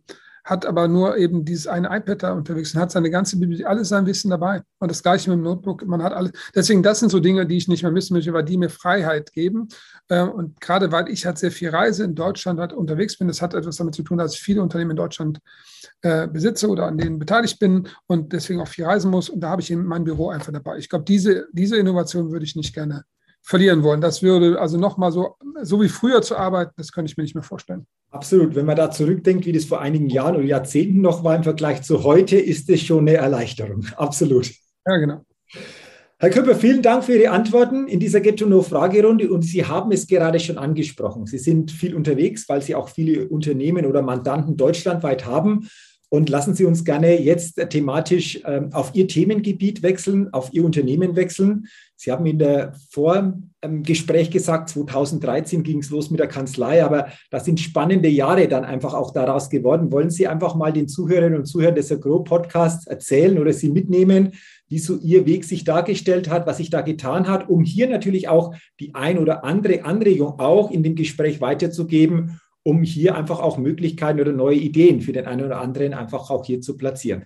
hat 0.45 0.65
aber 0.65 0.87
nur 0.87 1.17
eben 1.17 1.43
dieses 1.43 1.65
eine 1.65 1.87
iPad 1.87 2.21
da 2.21 2.31
unterwegs 2.33 2.73
und 2.73 2.79
hat 2.79 2.91
seine 2.91 3.09
ganze 3.09 3.37
Bibliothek, 3.37 3.65
alles 3.65 3.89
sein 3.89 4.05
Wissen 4.05 4.29
dabei. 4.29 4.61
Und 4.79 4.91
das 4.91 5.01
gleiche 5.01 5.31
mit 5.31 5.39
dem 5.39 5.43
Notebook, 5.43 5.85
man 5.87 6.03
hat 6.03 6.13
alles. 6.13 6.31
Deswegen, 6.53 6.83
das 6.83 6.99
sind 6.99 7.09
so 7.09 7.19
Dinge, 7.19 7.47
die 7.47 7.57
ich 7.57 7.67
nicht 7.67 7.81
mehr 7.81 7.91
missen 7.91 8.13
möchte, 8.13 8.31
weil 8.31 8.43
die 8.43 8.57
mir 8.57 8.69
Freiheit 8.69 9.31
geben. 9.33 9.67
Äh, 10.07 10.21
und 10.21 10.61
gerade 10.61 10.91
weil 10.91 11.09
ich 11.09 11.25
halt 11.25 11.39
sehr 11.39 11.51
viel 11.51 11.69
reise 11.69 12.03
in 12.03 12.13
Deutschland 12.13 12.59
halt 12.59 12.73
unterwegs 12.73 13.17
bin, 13.17 13.27
das 13.27 13.41
hat 13.41 13.55
etwas 13.55 13.77
damit 13.77 13.95
zu 13.95 14.03
tun, 14.03 14.19
dass 14.19 14.35
ich 14.35 14.41
viele 14.41 14.61
Unternehmen 14.61 14.91
in 14.91 14.97
Deutschland 14.97 15.39
äh, 16.03 16.27
besitze 16.27 16.69
oder 16.69 16.85
an 16.85 16.99
denen 16.99 17.17
beteiligt 17.17 17.57
bin 17.57 17.87
und 18.05 18.31
deswegen 18.31 18.61
auch 18.61 18.67
viel 18.67 18.85
reisen 18.85 19.09
muss. 19.09 19.29
Und 19.29 19.41
da 19.41 19.49
habe 19.49 19.63
ich 19.63 19.71
eben 19.71 19.85
mein 19.85 20.03
Büro 20.03 20.29
einfach 20.29 20.53
dabei. 20.53 20.77
Ich 20.77 20.89
glaube, 20.89 21.05
diese, 21.05 21.47
diese 21.53 21.77
Innovation 21.77 22.31
würde 22.31 22.45
ich 22.45 22.55
nicht 22.55 22.75
gerne 22.75 23.03
verlieren 23.45 23.83
wollen. 23.83 24.01
Das 24.01 24.23
würde 24.23 24.59
also 24.59 24.77
nochmal 24.77 25.11
so, 25.11 25.35
so 25.61 25.79
wie 25.81 25.87
früher 25.87 26.21
zu 26.23 26.35
arbeiten, 26.35 26.73
das 26.77 26.91
könnte 26.91 27.11
ich 27.11 27.17
mir 27.17 27.23
nicht 27.23 27.35
mehr 27.35 27.43
vorstellen. 27.43 27.85
Absolut. 28.09 28.55
Wenn 28.55 28.65
man 28.65 28.75
da 28.75 28.89
zurückdenkt, 28.89 29.45
wie 29.45 29.51
das 29.51 29.65
vor 29.65 29.81
einigen 29.81 30.09
Jahren 30.09 30.35
oder 30.35 30.45
Jahrzehnten 30.45 31.01
noch 31.01 31.23
war 31.23 31.35
im 31.35 31.43
Vergleich 31.43 31.83
zu 31.83 32.03
heute, 32.03 32.37
ist 32.37 32.69
es 32.69 32.81
schon 32.81 33.07
eine 33.07 33.17
Erleichterung. 33.17 33.85
Absolut. 33.97 34.51
Ja, 34.87 34.97
genau. 34.97 35.21
Herr 36.17 36.29
Köpper, 36.29 36.55
vielen 36.55 36.81
Dank 36.81 37.03
für 37.03 37.15
Ihre 37.15 37.31
Antworten 37.31 37.87
in 37.87 37.99
dieser 37.99 38.21
Get-to-Know-Fragerunde. 38.21 39.29
Und 39.29 39.43
Sie 39.43 39.65
haben 39.65 39.91
es 39.91 40.07
gerade 40.07 40.39
schon 40.39 40.57
angesprochen. 40.57 41.27
Sie 41.27 41.37
sind 41.37 41.71
viel 41.71 41.93
unterwegs, 41.93 42.49
weil 42.49 42.61
Sie 42.61 42.73
auch 42.73 42.89
viele 42.89 43.27
Unternehmen 43.27 43.85
oder 43.85 44.01
Mandanten 44.01 44.57
deutschlandweit 44.57 45.25
haben. 45.25 45.69
Und 46.09 46.29
lassen 46.29 46.53
Sie 46.53 46.65
uns 46.65 46.85
gerne 46.85 47.19
jetzt 47.19 47.59
thematisch 47.69 48.39
ähm, 48.45 48.69
auf 48.73 48.91
Ihr 48.93 49.07
Themengebiet 49.07 49.81
wechseln, 49.81 50.31
auf 50.33 50.53
Ihr 50.53 50.63
Unternehmen 50.63 51.15
wechseln. 51.15 51.65
Sie 51.97 52.11
haben 52.11 52.25
in 52.25 52.37
der 52.37 52.73
Vorgespräch 52.89 54.29
gesagt, 54.29 54.69
2013 54.69 55.63
ging 55.63 55.79
es 55.79 55.89
los 55.89 56.11
mit 56.11 56.19
der 56.19 56.27
Kanzlei, 56.27 56.83
aber 56.83 57.07
das 57.31 57.45
sind 57.45 57.59
spannende 57.59 58.09
Jahre 58.09 58.47
dann 58.47 58.65
einfach 58.65 58.93
auch 58.93 59.11
daraus 59.11 59.49
geworden. 59.49 59.91
Wollen 59.91 60.09
Sie 60.09 60.27
einfach 60.27 60.55
mal 60.55 60.73
den 60.73 60.87
Zuhörerinnen 60.87 61.39
und 61.39 61.45
Zuhörern 61.45 61.75
des 61.75 61.91
Agro-Podcasts 61.91 62.85
erzählen 62.85 63.39
oder 63.39 63.53
Sie 63.53 63.69
mitnehmen, 63.69 64.33
wie 64.67 64.79
so 64.79 64.97
Ihr 64.97 65.25
Weg 65.25 65.45
sich 65.45 65.63
dargestellt 65.63 66.29
hat, 66.29 66.45
was 66.45 66.57
sich 66.57 66.69
da 66.69 66.81
getan 66.81 67.27
hat, 67.27 67.49
um 67.49 67.63
hier 67.63 67.87
natürlich 67.87 68.27
auch 68.27 68.53
die 68.79 68.93
ein 68.93 69.17
oder 69.17 69.43
andere 69.43 69.85
Anregung 69.85 70.39
auch 70.39 70.69
in 70.71 70.83
dem 70.83 70.95
Gespräch 70.95 71.41
weiterzugeben 71.41 72.39
um 72.65 72.81
hier 72.81 73.15
einfach 73.15 73.39
auch 73.39 73.59
Möglichkeiten 73.59 74.19
oder 74.19 74.31
neue 74.31 74.57
Ideen 74.57 74.99
für 75.01 75.13
den 75.13 75.27
einen 75.27 75.45
oder 75.45 75.61
anderen 75.61 75.93
einfach 75.93 76.31
auch 76.31 76.45
hier 76.45 76.61
zu 76.61 76.77
platzieren. 76.77 77.25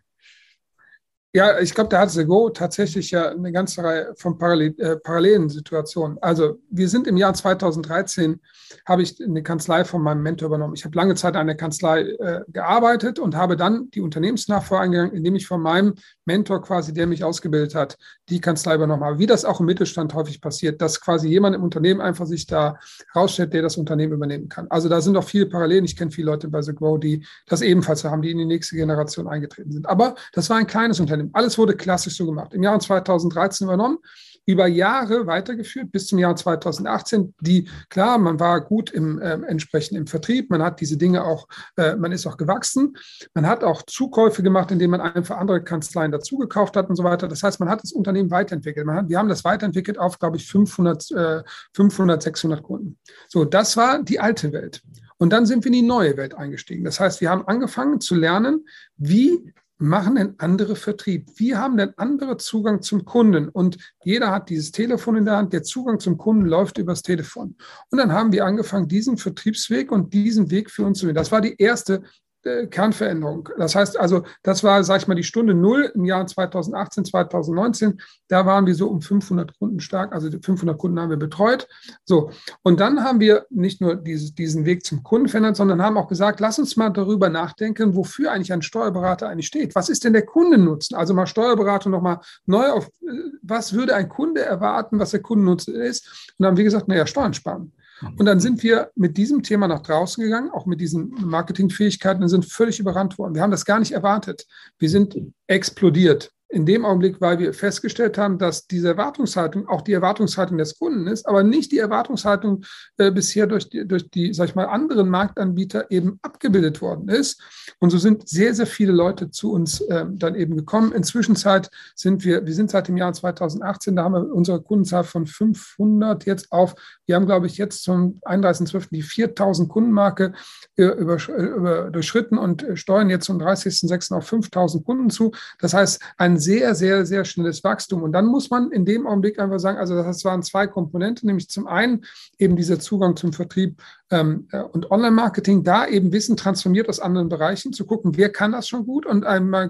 Ja, 1.32 1.60
ich 1.60 1.76
glaube, 1.76 1.90
da 1.90 2.00
hat 2.00 2.10
Sego 2.10 2.50
tatsächlich 2.50 3.12
ja 3.12 3.30
eine 3.30 3.52
ganze 3.52 3.84
Reihe 3.84 4.16
von 4.18 4.40
Parallel, 4.40 4.74
äh, 4.80 4.96
parallelen 4.96 5.48
Situationen. 5.48 6.18
Also 6.22 6.58
wir 6.72 6.90
sind 6.90 7.06
im 7.06 7.18
Jahr 7.18 7.36
2013, 7.36 8.42
habe 8.88 9.04
ich 9.04 9.22
eine 9.24 9.44
Kanzlei 9.44 9.86
von 9.86 10.02
meinem 10.02 10.24
Mentor 10.24 10.48
übernommen. 10.48 10.74
Ich 10.74 10.86
habe 10.86 10.98
lange 10.98 11.14
Zeit 11.14 11.36
an 11.36 11.46
der 11.46 11.56
Kanzlei 11.56 12.02
äh, 12.02 12.42
gearbeitet 12.48 13.20
und 13.20 13.36
habe 13.36 13.58
dann 13.58 13.92
die 13.92 14.02
Unternehmensnachfolge 14.02 14.84
eingegangen, 14.84 15.14
indem 15.14 15.36
ich 15.36 15.46
von 15.46 15.62
meinem 15.62 15.94
Mentor 16.26 16.64
quasi, 16.64 16.96
der 16.96 17.06
mich 17.06 17.24
ausgebildet 17.24 17.76
hat, 17.76 17.98
die 18.30 18.42
Kanzlei 18.42 18.74
übernommen 18.74 19.04
habe. 19.04 19.20
Wie 19.20 19.28
das 19.28 19.46
auch 19.46 19.60
im 19.60 19.68
Mittelstand 19.68 20.16
häufig 20.16 20.42
passiert, 20.42 20.82
dass 20.82 21.00
quasi 21.00 21.28
jemand 21.28 21.56
im 21.56 21.62
Unternehmen 21.62 22.02
einfach 22.02 22.26
sich 22.26 22.48
da 22.48 22.80
rausstellt, 23.16 23.54
der 23.54 23.62
das 23.62 23.78
Unternehmen 23.78 24.14
übernehmen 24.14 24.50
kann. 24.50 24.66
Also 24.72 24.90
da 24.90 25.00
sind 25.00 25.16
auch 25.16 25.24
viele 25.24 25.46
Parallelen. 25.46 25.86
Ich 25.86 25.96
kenne 25.96 26.10
viele 26.10 26.32
Leute 26.32 26.48
bei 26.48 26.64
The 26.64 26.74
Grow, 26.74 27.00
die 27.00 27.24
das 27.46 27.62
ebenfalls 27.62 28.04
haben, 28.04 28.24
die 28.24 28.32
in 28.32 28.40
die 28.40 28.46
nächste 28.46 28.76
Generation 28.76 29.28
eingetreten 29.28 29.72
sind. 29.72 29.88
Aber 29.88 30.16
das 30.34 30.50
war 30.50 30.58
ein 30.58 30.66
kleines 30.66 31.00
Unternehmen. 31.00 31.19
Unternehmen. 31.20 31.36
Alles 31.36 31.58
wurde 31.58 31.76
klassisch 31.76 32.18
so 32.18 32.26
gemacht. 32.26 32.54
Im 32.54 32.64
Jahr 32.64 32.80
2013 32.80 33.68
übernommen, 33.68 34.00
über 34.46 34.68
Jahre 34.68 35.28
weitergeführt 35.28 35.92
bis 35.92 36.08
zum 36.08 36.18
Jahr 36.18 36.36
2018. 36.36 37.36
Die, 37.42 37.70
klar, 37.90 38.18
man 38.18 38.40
war 38.40 38.62
gut 38.62 38.90
im 38.90 39.20
äh, 39.22 39.34
entsprechend 39.48 39.98
im 39.98 40.08
Vertrieb, 40.08 40.50
man 40.50 40.64
hat 40.64 40.80
diese 40.80 40.98
Dinge 40.98 41.24
auch, 41.24 41.48
äh, 41.78 41.96
man 41.96 42.12
ist 42.12 42.26
auch 42.26 42.38
gewachsen, 42.38 42.96
man 43.34 43.46
hat 43.46 43.64
auch 43.64 43.84
Zukäufe 43.84 44.42
gemacht, 44.42 44.72
indem 44.72 44.92
man 44.92 45.02
einfach 45.02 45.38
andere 45.38 45.64
Kanzleien 45.64 46.12
dazugekauft 46.12 46.76
hat 46.76 46.90
und 46.90 46.96
so 46.96 47.04
weiter. 47.04 47.28
Das 47.28 47.44
heißt, 47.44 47.60
man 47.60 47.70
hat 47.70 47.84
das 47.84 47.92
Unternehmen 47.92 48.32
weiterentwickelt. 48.32 48.86
Man 48.86 48.96
hat, 48.96 49.10
wir 49.10 49.20
haben 49.20 49.30
das 49.30 49.44
weiterentwickelt 49.44 50.00
auf, 50.00 50.18
glaube 50.18 50.38
ich, 50.38 50.48
500, 50.48 51.12
äh, 51.12 51.44
500, 51.76 52.24
600 52.24 52.64
Kunden. 52.64 52.98
So, 53.28 53.46
das 53.46 53.78
war 53.78 54.02
die 54.02 54.20
alte 54.20 54.52
Welt. 54.52 54.82
Und 55.22 55.32
dann 55.32 55.46
sind 55.46 55.66
wir 55.66 55.68
in 55.68 55.74
die 55.74 55.82
neue 55.82 56.16
Welt 56.16 56.34
eingestiegen. 56.34 56.86
Das 56.86 57.00
heißt, 57.00 57.20
wir 57.20 57.30
haben 57.30 57.46
angefangen 57.46 58.00
zu 58.00 58.16
lernen, 58.16 58.66
wie 58.96 59.54
machen 59.80 60.16
denn 60.16 60.36
andere 60.38 60.76
Vertrieb? 60.76 61.28
Wie 61.36 61.56
haben 61.56 61.78
denn 61.78 61.94
andere 61.98 62.38
Zugang 62.38 62.82
zum 62.82 63.06
Kunden? 63.06 63.50
Und 63.50 63.78
jeder 64.04 64.32
hat 64.32 64.50
dieses 64.50 64.72
Telefon 64.72 65.16
in 65.16 65.26
der 65.26 65.38
Hand. 65.38 65.54
Der 65.54 65.64
Zugang 65.64 66.00
zum 66.00 66.18
Kunden 66.18 66.46
läuft 66.46 66.78
übers 66.78 67.02
Telefon. 67.02 67.56
Und 67.90 67.98
dann 67.98 68.12
haben 68.12 68.32
wir 68.32 68.46
angefangen, 68.46 68.88
diesen 68.88 69.18
Vertriebsweg 69.18 69.92
und 69.92 70.14
diesen 70.14 70.52
Weg 70.52 70.70
für 70.70 70.86
uns 70.86 71.00
zu 71.00 71.06
gehen. 71.06 71.16
Das 71.16 71.32
war 71.32 71.42
die 71.42 71.56
erste 71.58 72.04
äh, 72.44 72.68
Kernveränderung. 72.68 73.50
Das 73.58 73.76
heißt 73.76 74.00
also, 74.00 74.24
das 74.44 74.64
war, 74.64 74.84
sag 74.84 75.02
ich 75.02 75.08
mal, 75.08 75.16
die 75.16 75.24
Stunde 75.24 75.54
Null 75.54 75.92
im 75.94 76.06
Jahr 76.06 76.26
2018, 76.26 77.06
2019. 77.06 78.00
Da 78.28 78.46
waren 78.46 78.66
wir 78.66 78.76
so 78.76 78.88
um 78.88 79.02
500 79.02 79.58
Kunden 79.58 79.80
stark, 79.80 80.14
also 80.14 80.30
500 80.30 80.78
Kunden 80.78 81.00
haben 81.00 81.10
wir 81.10 81.18
betreut. 81.18 81.68
So, 82.06 82.32
und 82.64 82.80
dann 82.80 83.04
haben 83.04 83.20
wir 83.20 83.46
nicht 83.50 83.82
nur 83.82 83.96
dieses, 83.96 84.34
diesen 84.36 84.66
Weg 84.66 84.86
zum 84.86 85.04
Kunden 85.04 85.28
verändert, 85.28 85.58
sondern 85.58 85.82
haben 85.82 85.98
auch 85.98 86.08
gesagt, 86.08 86.40
lass 86.40 86.60
uns 86.60 86.78
mal 86.78 86.90
darüber 86.90 87.30
nachdenken, 87.30 87.96
wofür 87.96 88.32
eigentlich 88.32 88.54
ein 88.54 88.62
Steuerberater 88.62 89.28
eigentlich 89.28 89.48
steht. 89.48 89.76
Was 89.76 89.90
ist 89.90 90.04
denn 90.04 90.14
der 90.14 90.26
Kundennutzen? 90.26 90.96
Also 90.96 91.14
mal 91.14 91.28
Steuerberater 91.28 91.90
nochmal 91.90 92.20
neu 92.46 92.70
auf, 92.70 92.88
äh, 92.88 93.14
was 93.42 93.74
würde 93.74 93.96
ein 93.96 94.10
Kunde 94.10 94.42
erwarten, 94.42 95.00
was 95.00 95.12
der 95.12 95.22
Kundennutzen 95.22 95.76
ist? 95.76 96.08
Und 96.38 96.44
dann 96.44 96.48
haben 96.52 96.58
wir 96.58 96.64
gesagt, 96.64 96.88
naja, 96.88 97.06
Steuern 97.06 97.34
sparen. 97.34 97.74
Und 98.18 98.26
dann 98.26 98.40
sind 98.40 98.64
wir 98.64 98.92
mit 98.96 99.18
diesem 99.18 99.44
Thema 99.44 99.68
nach 99.68 99.82
draußen 99.82 100.24
gegangen, 100.24 100.52
auch 100.52 100.66
mit 100.66 100.80
diesen 100.80 101.10
Marketingfähigkeiten 101.22 102.24
und 102.24 102.30
sind 102.30 102.46
völlig 102.46 102.80
überrannt 102.80 103.18
worden. 103.18 103.36
Wir 103.36 103.42
haben 103.42 103.52
das 103.52 103.66
gar 103.66 103.80
nicht 103.80 103.92
erwartet. 103.92 104.46
Wir 104.78 104.90
sind 104.90 105.18
explodiert 105.48 106.32
in 106.50 106.66
dem 106.66 106.84
Augenblick, 106.84 107.22
weil 107.22 107.38
wir 107.38 107.54
festgestellt 107.54 108.18
haben, 108.18 108.40
dass 108.40 108.66
diese 108.66 108.90
Erwartungshaltung 108.90 109.68
auch 109.68 109.82
die 109.82 109.94
Erwartungshaltung 109.94 110.58
des 110.58 110.80
Kunden 110.80 111.06
ist, 111.06 111.28
aber 111.28 111.44
nicht 111.44 111.72
die 111.72 111.78
Erwartungshaltung 111.78 112.66
äh, 112.98 113.12
bisher 113.12 113.46
durch 113.46 113.70
die, 113.70 113.88
durch 113.88 114.10
die, 114.10 114.34
sag 114.34 114.50
ich 114.50 114.56
mal, 114.56 114.66
anderen 114.66 115.10
Marktanbieter 115.10 115.92
eben 115.92 116.18
abgebildet 116.24 116.82
worden 116.82 117.08
ist. 117.08 117.40
Und 117.80 117.92
so 117.92 118.00
sind 118.00 118.28
sehr, 118.28 118.56
sehr 118.56 118.66
viele 118.66 118.92
Leute 118.92 119.30
zu 119.30 119.52
uns 119.52 119.82
äh, 119.82 120.06
dann 120.10 120.34
eben 120.34 120.58
gekommen. 120.58 120.92
Inzwischen 120.92 121.36
sind 121.36 122.26
wir, 122.26 122.46
wir 122.46 122.54
sind 122.54 122.72
seit 122.72 122.88
dem 122.88 122.98
Jahr 122.98 123.14
2018, 123.14 123.96
da 123.96 124.04
haben 124.04 124.14
wir 124.14 124.34
unsere 124.34 124.60
Kundenzahl 124.62 125.04
von 125.04 125.28
500 125.28 126.26
jetzt 126.26 126.52
auf, 126.52 126.74
wir 127.06 127.16
haben, 127.16 127.28
glaube 127.28 127.46
ich, 127.46 127.58
jetzt 127.58 127.84
zum 127.84 128.20
31.12. 128.26 128.88
die 128.90 129.04
4000 129.04 129.70
Kundenmarke 129.70 130.34
äh, 130.78 130.84
über, 130.84 131.18
über, 131.28 131.92
durchschritten 131.92 132.40
und 132.40 132.64
äh, 132.64 132.76
steuern 132.76 133.12
jetzt 133.12 133.26
zum 133.26 133.38
30.06. 133.38 134.16
auf 134.16 134.26
5000 134.26 134.84
Kunden 134.84 135.12
zu. 135.12 135.32
Das 135.60 135.76
heißt, 135.76 136.02
ein 136.18 136.39
sehr, 136.40 136.76
sehr, 136.76 137.06
sehr 137.06 137.26
schnelles 137.26 137.64
Wachstum. 137.64 138.04
Und 138.04 138.12
dann 138.12 138.26
muss 138.26 138.50
man 138.50 138.72
in 138.72 138.86
dem 138.86 139.08
Augenblick 139.08 139.40
einfach 139.40 139.60
sagen, 139.60 139.78
also 139.78 139.96
das 139.96 140.24
waren 140.26 140.44
zwei 140.44 140.68
Komponenten, 140.68 141.28
nämlich 141.28 141.50
zum 141.50 141.68
einen 141.68 142.06
eben 142.38 142.56
dieser 142.56 142.80
Zugang 142.80 143.16
zum 143.16 143.34
Vertrieb 143.34 143.82
und 144.10 144.90
Online-Marketing, 144.90 145.64
da 145.64 145.86
eben 145.88 146.12
Wissen 146.12 146.36
transformiert 146.36 146.90
aus 146.90 147.00
anderen 147.00 147.30
Bereichen, 147.30 147.74
zu 147.74 147.86
gucken, 147.86 148.18
wer 148.18 148.30
kann 148.30 148.52
das 148.52 148.68
schon 148.68 148.86
gut 148.86 149.06
und 149.06 149.24
einmal 149.24 149.70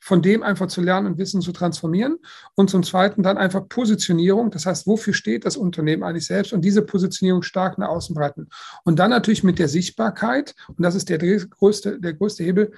von 0.00 0.22
dem 0.22 0.42
einfach 0.44 0.68
zu 0.68 0.80
lernen 0.80 1.08
und 1.08 1.18
Wissen 1.18 1.40
zu 1.40 1.50
transformieren. 1.52 2.18
Und 2.54 2.70
zum 2.70 2.84
Zweiten 2.84 3.22
dann 3.22 3.38
einfach 3.38 3.68
Positionierung, 3.68 4.50
das 4.50 4.66
heißt, 4.66 4.86
wofür 4.86 5.14
steht 5.14 5.44
das 5.44 5.56
Unternehmen 5.56 6.04
eigentlich 6.04 6.26
selbst 6.26 6.52
und 6.52 6.64
diese 6.64 6.82
Positionierung 6.82 7.42
stark 7.42 7.78
nach 7.78 7.88
außen 7.88 8.14
breiten. 8.14 8.48
Und 8.84 8.98
dann 8.98 9.10
natürlich 9.10 9.42
mit 9.42 9.58
der 9.58 9.68
Sichtbarkeit, 9.68 10.54
und 10.68 10.82
das 10.82 10.94
ist 10.94 11.08
der 11.08 11.18
größte, 11.18 12.00
der 12.00 12.14
größte 12.14 12.44
Hebel, 12.44 12.72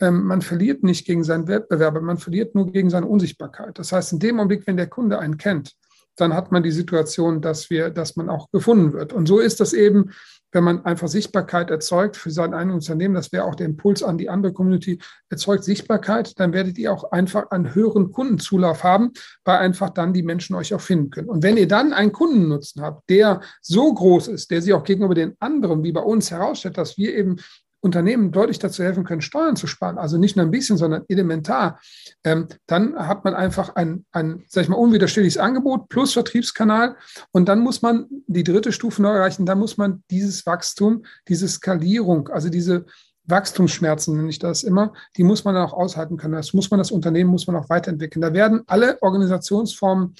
ähm, 0.00 0.24
man 0.24 0.42
verliert 0.42 0.82
nicht 0.82 1.06
gegen 1.06 1.22
seinen 1.22 1.46
Wettbewerber, 1.46 2.00
man 2.00 2.18
verliert 2.18 2.54
nur 2.54 2.72
gegen 2.72 2.90
seine 2.90 3.06
Unsichtbarkeit. 3.06 3.78
Das 3.78 3.92
heißt, 3.92 4.12
in 4.12 4.18
dem 4.18 4.38
Augenblick, 4.38 4.66
wenn 4.66 4.76
der 4.76 4.88
Kunde 4.88 5.18
einen 5.20 5.36
kennt, 5.36 5.76
dann 6.20 6.34
hat 6.34 6.52
man 6.52 6.62
die 6.62 6.70
Situation, 6.70 7.40
dass 7.40 7.70
wir, 7.70 7.90
dass 7.90 8.16
man 8.16 8.28
auch 8.28 8.50
gefunden 8.50 8.92
wird. 8.92 9.12
Und 9.12 9.26
so 9.26 9.38
ist 9.38 9.60
das 9.60 9.72
eben 9.72 10.10
wenn 10.52 10.64
man 10.64 10.84
einfach 10.84 11.08
Sichtbarkeit 11.08 11.70
erzeugt 11.70 12.16
für 12.16 12.30
sein 12.30 12.54
eigenes 12.54 12.88
Unternehmen, 12.88 13.14
das 13.14 13.32
wäre 13.32 13.44
auch 13.44 13.54
der 13.54 13.66
Impuls 13.66 14.02
an 14.02 14.16
die 14.16 14.30
andere 14.30 14.52
Community, 14.52 14.98
erzeugt 15.28 15.64
Sichtbarkeit, 15.64 16.38
dann 16.40 16.52
werdet 16.52 16.78
ihr 16.78 16.92
auch 16.92 17.12
einfach 17.12 17.50
einen 17.50 17.74
höheren 17.74 18.12
Kundenzulauf 18.12 18.82
haben, 18.82 19.12
weil 19.44 19.58
einfach 19.58 19.90
dann 19.90 20.12
die 20.12 20.22
Menschen 20.22 20.56
euch 20.56 20.72
auch 20.72 20.80
finden 20.80 21.10
können. 21.10 21.28
Und 21.28 21.42
wenn 21.42 21.56
ihr 21.56 21.68
dann 21.68 21.92
einen 21.92 22.12
Kundennutzen 22.12 22.82
habt, 22.82 23.08
der 23.10 23.40
so 23.60 23.92
groß 23.92 24.28
ist, 24.28 24.50
der 24.50 24.62
sich 24.62 24.72
auch 24.72 24.84
gegenüber 24.84 25.14
den 25.14 25.36
anderen, 25.38 25.82
wie 25.82 25.92
bei 25.92 26.00
uns 26.00 26.30
herausstellt, 26.30 26.78
dass 26.78 26.96
wir 26.96 27.14
eben 27.14 27.36
Unternehmen 27.80 28.32
deutlich 28.32 28.58
dazu 28.58 28.82
helfen 28.82 29.04
können, 29.04 29.20
Steuern 29.20 29.56
zu 29.56 29.66
sparen, 29.66 29.98
also 29.98 30.18
nicht 30.18 30.36
nur 30.36 30.44
ein 30.44 30.50
bisschen, 30.50 30.76
sondern 30.76 31.04
elementar, 31.08 31.80
ähm, 32.24 32.48
dann 32.66 32.96
hat 32.96 33.24
man 33.24 33.34
einfach 33.34 33.76
ein, 33.76 34.04
ein, 34.12 34.44
sag 34.48 34.62
ich 34.62 34.68
mal, 34.68 34.76
unwiderstehliches 34.76 35.38
Angebot 35.38 35.88
plus 35.88 36.12
Vertriebskanal 36.12 36.96
und 37.32 37.48
dann 37.48 37.60
muss 37.60 37.82
man 37.82 38.06
die 38.26 38.44
dritte 38.44 38.72
Stufe 38.72 39.00
neu 39.02 39.14
erreichen, 39.14 39.46
dann 39.46 39.58
muss 39.58 39.76
man 39.76 40.02
dieses 40.10 40.44
Wachstum, 40.46 41.04
diese 41.28 41.48
Skalierung, 41.48 42.28
also 42.28 42.48
diese 42.48 42.86
Wachstumsschmerzen 43.28 44.16
nenne 44.16 44.30
ich 44.30 44.38
das 44.38 44.62
immer, 44.62 44.92
die 45.16 45.22
muss 45.22 45.44
man 45.44 45.54
dann 45.54 45.66
auch 45.66 45.74
aushalten 45.74 46.16
können. 46.16 46.34
Das 46.34 46.54
muss 46.54 46.70
man, 46.70 46.78
das 46.78 46.90
Unternehmen 46.90 47.30
muss 47.30 47.46
man 47.46 47.56
auch 47.56 47.68
weiterentwickeln. 47.68 48.22
Da 48.22 48.32
werden 48.32 48.62
alle 48.66 49.00
Organisationsformen 49.02 50.14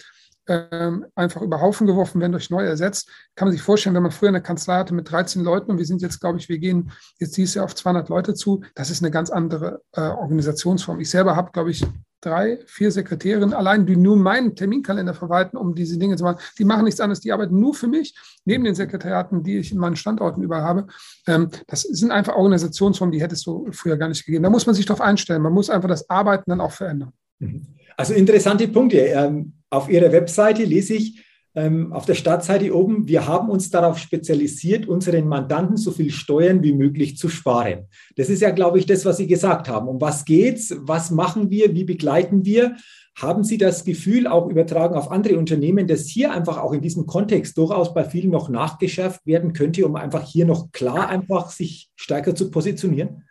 ähm, 0.48 1.06
einfach 1.14 1.42
über 1.42 1.60
Haufen 1.60 1.86
geworfen 1.86 2.20
werden, 2.20 2.32
durch 2.32 2.50
neu 2.50 2.64
ersetzt. 2.64 3.08
Kann 3.34 3.48
man 3.48 3.52
sich 3.52 3.62
vorstellen, 3.62 3.94
wenn 3.94 4.02
man 4.02 4.12
früher 4.12 4.30
eine 4.30 4.42
Kanzlei 4.42 4.76
hatte 4.78 4.94
mit 4.94 5.10
13 5.10 5.44
Leuten 5.44 5.70
und 5.70 5.78
wir 5.78 5.86
sind 5.86 6.02
jetzt, 6.02 6.20
glaube 6.20 6.38
ich, 6.38 6.48
wir 6.48 6.58
gehen 6.58 6.90
jetzt 7.18 7.36
dieses 7.36 7.54
Jahr 7.54 7.64
auf 7.66 7.74
200 7.74 8.08
Leute 8.08 8.34
zu, 8.34 8.62
das 8.74 8.90
ist 8.90 9.02
eine 9.02 9.10
ganz 9.10 9.30
andere 9.30 9.82
äh, 9.92 10.00
Organisationsform. 10.00 11.00
Ich 11.00 11.10
selber 11.10 11.36
habe, 11.36 11.52
glaube 11.52 11.70
ich, 11.70 11.86
drei, 12.20 12.58
vier 12.66 12.90
Sekretärinnen 12.90 13.52
allein, 13.52 13.86
die 13.86 13.96
nur 13.96 14.16
meinen 14.16 14.56
Terminkalender 14.56 15.14
verwalten, 15.14 15.56
um 15.56 15.74
diese 15.74 15.98
Dinge 15.98 16.16
zu 16.16 16.24
machen. 16.24 16.40
Die 16.58 16.64
machen 16.64 16.84
nichts 16.84 17.00
anderes, 17.00 17.20
die 17.20 17.30
arbeiten 17.30 17.60
nur 17.60 17.74
für 17.74 17.86
mich, 17.86 18.16
neben 18.44 18.64
den 18.64 18.74
Sekretariaten, 18.74 19.44
die 19.44 19.58
ich 19.58 19.70
in 19.70 19.78
meinen 19.78 19.96
Standorten 19.96 20.42
überall 20.42 20.62
habe. 20.62 20.86
Ähm, 21.26 21.50
das 21.66 21.82
sind 21.82 22.10
einfach 22.10 22.34
Organisationsformen, 22.34 23.12
die 23.12 23.22
hätte 23.22 23.34
es 23.34 23.42
so 23.42 23.66
früher 23.70 23.96
gar 23.96 24.08
nicht 24.08 24.24
gegeben. 24.24 24.42
Da 24.42 24.50
muss 24.50 24.66
man 24.66 24.74
sich 24.74 24.86
darauf 24.86 25.00
einstellen. 25.00 25.42
Man 25.42 25.52
muss 25.52 25.70
einfach 25.70 25.88
das 25.88 26.10
Arbeiten 26.10 26.50
dann 26.50 26.60
auch 26.60 26.72
verändern. 26.72 27.12
Mhm. 27.38 27.66
Also 27.96 28.14
interessante 28.14 28.68
Punkte. 28.68 29.42
Auf 29.70 29.88
Ihrer 29.90 30.12
Webseite 30.12 30.64
lese 30.64 30.94
ich 30.94 31.24
ähm, 31.54 31.92
auf 31.92 32.06
der 32.06 32.14
Startseite 32.14 32.74
oben, 32.74 33.08
wir 33.08 33.26
haben 33.26 33.50
uns 33.50 33.70
darauf 33.70 33.98
spezialisiert, 33.98 34.86
unseren 34.86 35.26
Mandanten 35.26 35.76
so 35.76 35.90
viel 35.90 36.10
Steuern 36.10 36.62
wie 36.62 36.72
möglich 36.72 37.16
zu 37.16 37.28
sparen. 37.28 37.86
Das 38.16 38.28
ist 38.28 38.40
ja, 38.40 38.50
glaube 38.50 38.78
ich, 38.78 38.86
das, 38.86 39.04
was 39.04 39.16
Sie 39.16 39.26
gesagt 39.26 39.68
haben. 39.68 39.88
Um 39.88 40.00
was 40.00 40.24
geht's? 40.24 40.74
Was 40.80 41.10
machen 41.10 41.50
wir? 41.50 41.74
Wie 41.74 41.84
begleiten 41.84 42.44
wir? 42.44 42.76
Haben 43.16 43.42
Sie 43.42 43.58
das 43.58 43.84
Gefühl, 43.84 44.28
auch 44.28 44.48
übertragen 44.48 44.94
auf 44.94 45.10
andere 45.10 45.36
Unternehmen, 45.36 45.88
dass 45.88 46.06
hier 46.06 46.32
einfach 46.32 46.58
auch 46.58 46.72
in 46.72 46.80
diesem 46.80 47.06
Kontext 47.06 47.58
durchaus 47.58 47.92
bei 47.92 48.04
vielen 48.04 48.30
noch 48.30 48.48
nachgeschärft 48.48 49.26
werden 49.26 49.52
könnte, 49.52 49.84
um 49.84 49.96
einfach 49.96 50.24
hier 50.24 50.46
noch 50.46 50.70
klar 50.70 51.08
einfach 51.08 51.50
sich 51.50 51.90
stärker 51.96 52.36
zu 52.36 52.50
positionieren? 52.50 53.24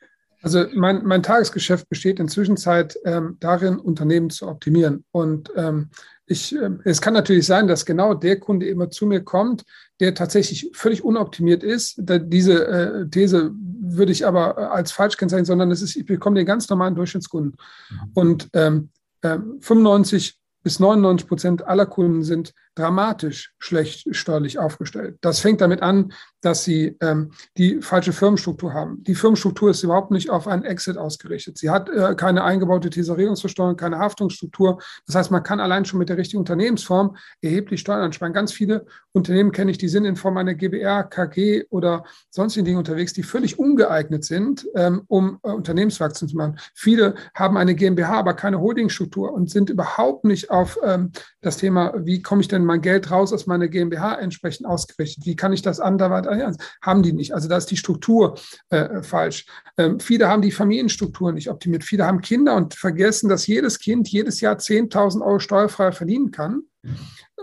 Also 0.47 0.65
mein, 0.75 1.05
mein 1.05 1.23
Tagesgeschäft 1.23 1.89
besteht 1.89 2.21
inzwischen 2.21 2.55
Zeit 2.55 2.97
ähm, 3.03 3.35
darin, 3.41 3.79
Unternehmen 3.79 4.29
zu 4.29 4.47
optimieren. 4.47 5.03
Und 5.11 5.51
ähm, 5.57 5.89
ich, 6.25 6.55
ähm, 6.55 6.79
es 6.85 7.01
kann 7.01 7.13
natürlich 7.13 7.45
sein, 7.45 7.67
dass 7.67 7.85
genau 7.85 8.13
der 8.13 8.39
Kunde 8.39 8.65
immer 8.65 8.89
zu 8.89 9.07
mir 9.07 9.21
kommt, 9.25 9.65
der 9.99 10.15
tatsächlich 10.15 10.71
völlig 10.71 11.03
unoptimiert 11.03 11.63
ist. 11.63 11.95
Da, 12.01 12.17
diese 12.17 12.65
äh, 12.65 13.09
These 13.09 13.51
würde 13.81 14.13
ich 14.13 14.25
aber 14.25 14.57
äh, 14.57 14.61
als 14.61 14.93
falsch 14.93 15.17
kennzeichnen, 15.17 15.43
sondern 15.43 15.69
es 15.69 15.81
ist, 15.81 15.97
ich 15.97 16.05
bekomme 16.05 16.37
den 16.37 16.45
ganz 16.45 16.69
normalen 16.69 16.95
Durchschnittskunden. 16.95 17.57
Mhm. 17.89 18.11
Und 18.13 18.49
ähm, 18.53 18.89
äh, 19.23 19.39
95 19.59 20.39
bis 20.63 20.79
99 20.79 21.27
Prozent 21.27 21.67
aller 21.67 21.87
Kunden 21.87 22.23
sind 22.23 22.53
dramatisch 22.77 23.53
schlecht 23.57 24.15
steuerlich 24.15 24.59
aufgestellt. 24.59 25.17
Das 25.21 25.39
fängt 25.39 25.61
damit 25.61 25.81
an, 25.81 26.13
dass 26.41 26.63
sie 26.63 26.95
ähm, 27.01 27.31
die 27.57 27.81
falsche 27.81 28.13
Firmenstruktur 28.13 28.73
haben. 28.73 29.03
Die 29.03 29.15
Firmenstruktur 29.15 29.71
ist 29.71 29.83
überhaupt 29.83 30.11
nicht 30.11 30.29
auf 30.29 30.47
einen 30.47 30.63
Exit 30.63 30.97
ausgerichtet. 30.97 31.57
Sie 31.57 31.69
hat 31.69 31.89
äh, 31.89 32.13
keine 32.15 32.43
eingebaute 32.43 32.89
Tesorierungsversteuerung, 32.89 33.75
keine 33.75 33.97
Haftungsstruktur. 33.97 34.79
Das 35.07 35.15
heißt, 35.15 35.31
man 35.31 35.43
kann 35.43 35.59
allein 35.59 35.85
schon 35.85 35.97
mit 35.99 36.09
der 36.09 36.17
richtigen 36.17 36.39
Unternehmensform 36.39 37.17
erheblich 37.41 37.81
Steuern 37.81 38.01
ansparen. 38.01 38.33
Ganz 38.33 38.51
viele 38.51 38.85
Unternehmen 39.11 39.51
kenne 39.51 39.71
ich, 39.71 39.79
die 39.79 39.87
sind 39.87 40.05
in 40.05 40.15
Form 40.15 40.37
einer 40.37 40.53
GBR, 40.53 41.03
KG 41.03 41.63
oder 41.69 42.03
sonstigen 42.29 42.65
Dingen 42.65 42.77
unterwegs, 42.77 43.13
die 43.13 43.23
völlig 43.23 43.57
ungeeignet 43.57 44.23
sind, 44.23 44.67
ähm, 44.75 45.01
um 45.07 45.39
äh, 45.41 45.49
Unternehmenswachstum 45.49 46.29
zu 46.29 46.37
machen. 46.37 46.59
Viele 46.75 47.15
haben 47.33 47.57
eine 47.57 47.73
GmbH, 47.73 48.19
aber 48.19 48.35
keine 48.35 48.59
Holdingstruktur 48.59 49.33
und 49.33 49.49
sind 49.49 49.71
überhaupt 49.71 50.25
nicht 50.25 50.51
auf 50.51 50.77
ähm, 50.83 51.11
das 51.41 51.57
Thema, 51.57 51.93
wie 51.97 52.21
komme 52.21 52.41
ich 52.41 52.47
denn 52.47 52.66
mein 52.67 52.81
Geld 52.81 53.09
raus 53.09 53.33
aus 53.33 53.47
meiner 53.47 53.67
GmbH 53.67 54.15
entsprechend 54.15 54.67
ausgerichtet? 54.67 55.25
Wie 55.25 55.35
kann 55.35 55.53
ich 55.53 55.61
das 55.61 55.79
anderweitig? 55.79 56.57
Haben 56.81 57.03
die 57.03 57.13
nicht. 57.13 57.33
Also 57.33 57.49
da 57.49 57.57
ist 57.57 57.71
die 57.71 57.77
Struktur 57.77 58.37
äh, 58.69 59.01
falsch. 59.01 59.45
Ähm, 59.77 59.99
viele 59.99 60.27
haben 60.27 60.41
die 60.41 60.51
Familienstruktur 60.51 61.31
nicht 61.31 61.49
optimiert. 61.49 61.83
Viele 61.83 62.05
haben 62.05 62.21
Kinder 62.21 62.55
und 62.55 62.75
vergessen, 62.75 63.29
dass 63.29 63.47
jedes 63.47 63.79
Kind 63.79 64.07
jedes 64.09 64.41
Jahr 64.41 64.57
10.000 64.57 65.21
Euro 65.21 65.39
steuerfrei 65.39 65.91
verdienen 65.91 66.31
kann 66.31 66.63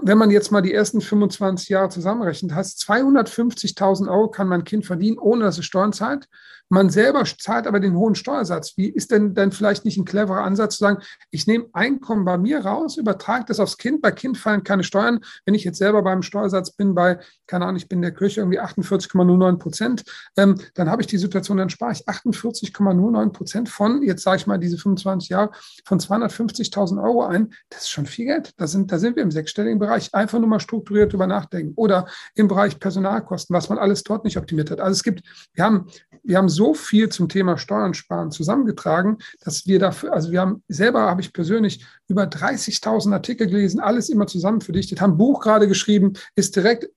wenn 0.03 0.19
man 0.19 0.31
jetzt 0.31 0.51
mal 0.51 0.61
die 0.61 0.73
ersten 0.73 1.01
25 1.01 1.69
Jahre 1.69 1.89
zusammenrechnet, 1.89 2.55
heißt 2.55 2.81
250.000 2.83 4.09
Euro 4.09 4.29
kann 4.29 4.49
mein 4.49 4.65
Kind 4.65 4.85
verdienen, 4.85 5.19
ohne 5.19 5.45
dass 5.45 5.59
es 5.59 5.65
Steuern 5.65 5.93
zahlt. 5.93 6.29
Man 6.75 6.91
selber 6.91 7.23
zahlt 7.25 7.69
aber 7.69 7.79
den 7.79 7.95
hohen 7.95 8.17
Steuersatz. 8.17 8.77
Wie 8.77 8.89
ist 8.89 9.13
denn 9.13 9.33
dann 9.33 9.53
vielleicht 9.53 9.85
nicht 9.85 9.97
ein 9.97 10.05
cleverer 10.05 10.43
Ansatz 10.43 10.79
zu 10.79 10.81
sagen, 10.81 11.05
ich 11.31 11.47
nehme 11.47 11.67
Einkommen 11.73 12.25
bei 12.25 12.37
mir 12.37 12.65
raus, 12.65 12.97
übertrage 12.97 13.45
das 13.47 13.61
aufs 13.61 13.79
Kind, 13.79 14.03
bei 14.03 14.11
Kind 14.11 14.39
fallen 14.39 14.65
keine 14.65 14.83
Steuern. 14.83 15.21
Wenn 15.45 15.55
ich 15.55 15.63
jetzt 15.63 15.79
selber 15.79 16.03
beim 16.03 16.23
Steuersatz 16.23 16.73
bin 16.73 16.97
bei, 16.97 17.21
keine 17.47 17.67
Ahnung, 17.67 17.77
ich 17.77 17.89
bin 17.89 17.99
in 17.99 18.03
der 18.03 18.11
Kirche 18.11 18.41
irgendwie 18.41 18.61
48,09 18.61 19.57
Prozent, 19.59 20.03
ähm, 20.37 20.57
dann 20.75 20.91
habe 20.91 21.01
ich 21.01 21.07
die 21.07 21.17
Situation, 21.17 21.59
dann 21.59 21.71
spare 21.71 21.93
ich 21.93 22.09
48,09 22.09 23.31
Prozent 23.31 23.69
von, 23.69 24.03
jetzt 24.03 24.25
sage 24.25 24.39
ich 24.39 24.49
mal 24.49 24.59
diese 24.59 24.77
25 24.77 25.29
Jahre, 25.29 25.53
von 25.85 26.01
250.000 26.01 27.01
Euro 27.01 27.25
ein. 27.25 27.55
Das 27.71 27.83
ist 27.83 27.91
schon 27.91 28.07
viel 28.07 28.27
Geld. 28.27 28.53
Da 28.57 28.67
sind, 28.67 28.91
da 28.91 28.99
sind 28.99 29.15
wir 29.15 29.23
im 29.23 29.31
sechsstelligen 29.31 29.79
Bereich. 29.79 30.13
Einfach 30.13 30.41
nur 30.41 30.49
mal 30.49 30.59
strukturiert 30.59 31.13
drüber 31.13 31.29
nachdenken. 31.29 31.75
Oder 31.77 32.09
im 32.35 32.49
Bereich 32.49 32.81
Personalkosten, 32.81 33.55
was 33.55 33.69
man 33.69 33.79
alles 33.79 34.03
dort 34.03 34.25
nicht 34.25 34.39
optimiert 34.39 34.73
hat. 34.73 34.81
Also 34.81 34.93
es 34.93 35.05
gibt, 35.05 35.23
wir 35.53 35.63
haben, 35.63 35.87
wir 36.25 36.37
haben 36.37 36.49
so 36.49 36.64
viel 36.73 37.11
zum 37.11 37.29
Thema 37.29 37.59
Steuern 37.59 37.93
sparen 37.93 38.31
zusammengetragen, 38.31 39.19
dass 39.41 39.67
wir 39.67 39.79
dafür, 39.79 40.13
also 40.15 40.33
wir 40.33 40.41
haben 40.41 40.63
selber, 40.69 41.03
habe 41.03 41.21
ich 41.21 41.33
persönlich 41.33 41.85
über 42.09 42.23
30.000 42.25 43.13
Artikel 43.13 43.47
gelesen, 43.47 43.81
alles 43.81 44.09
immer 44.09 44.27
zusammen 44.27 44.63
verdichtet, 44.63 45.01
haben 45.01 45.15
ein 45.15 45.19
Buch 45.19 45.41
gerade 45.41 45.69
geschrieben, 45.69 46.15
ist 46.37 46.57
direkt 46.57 46.89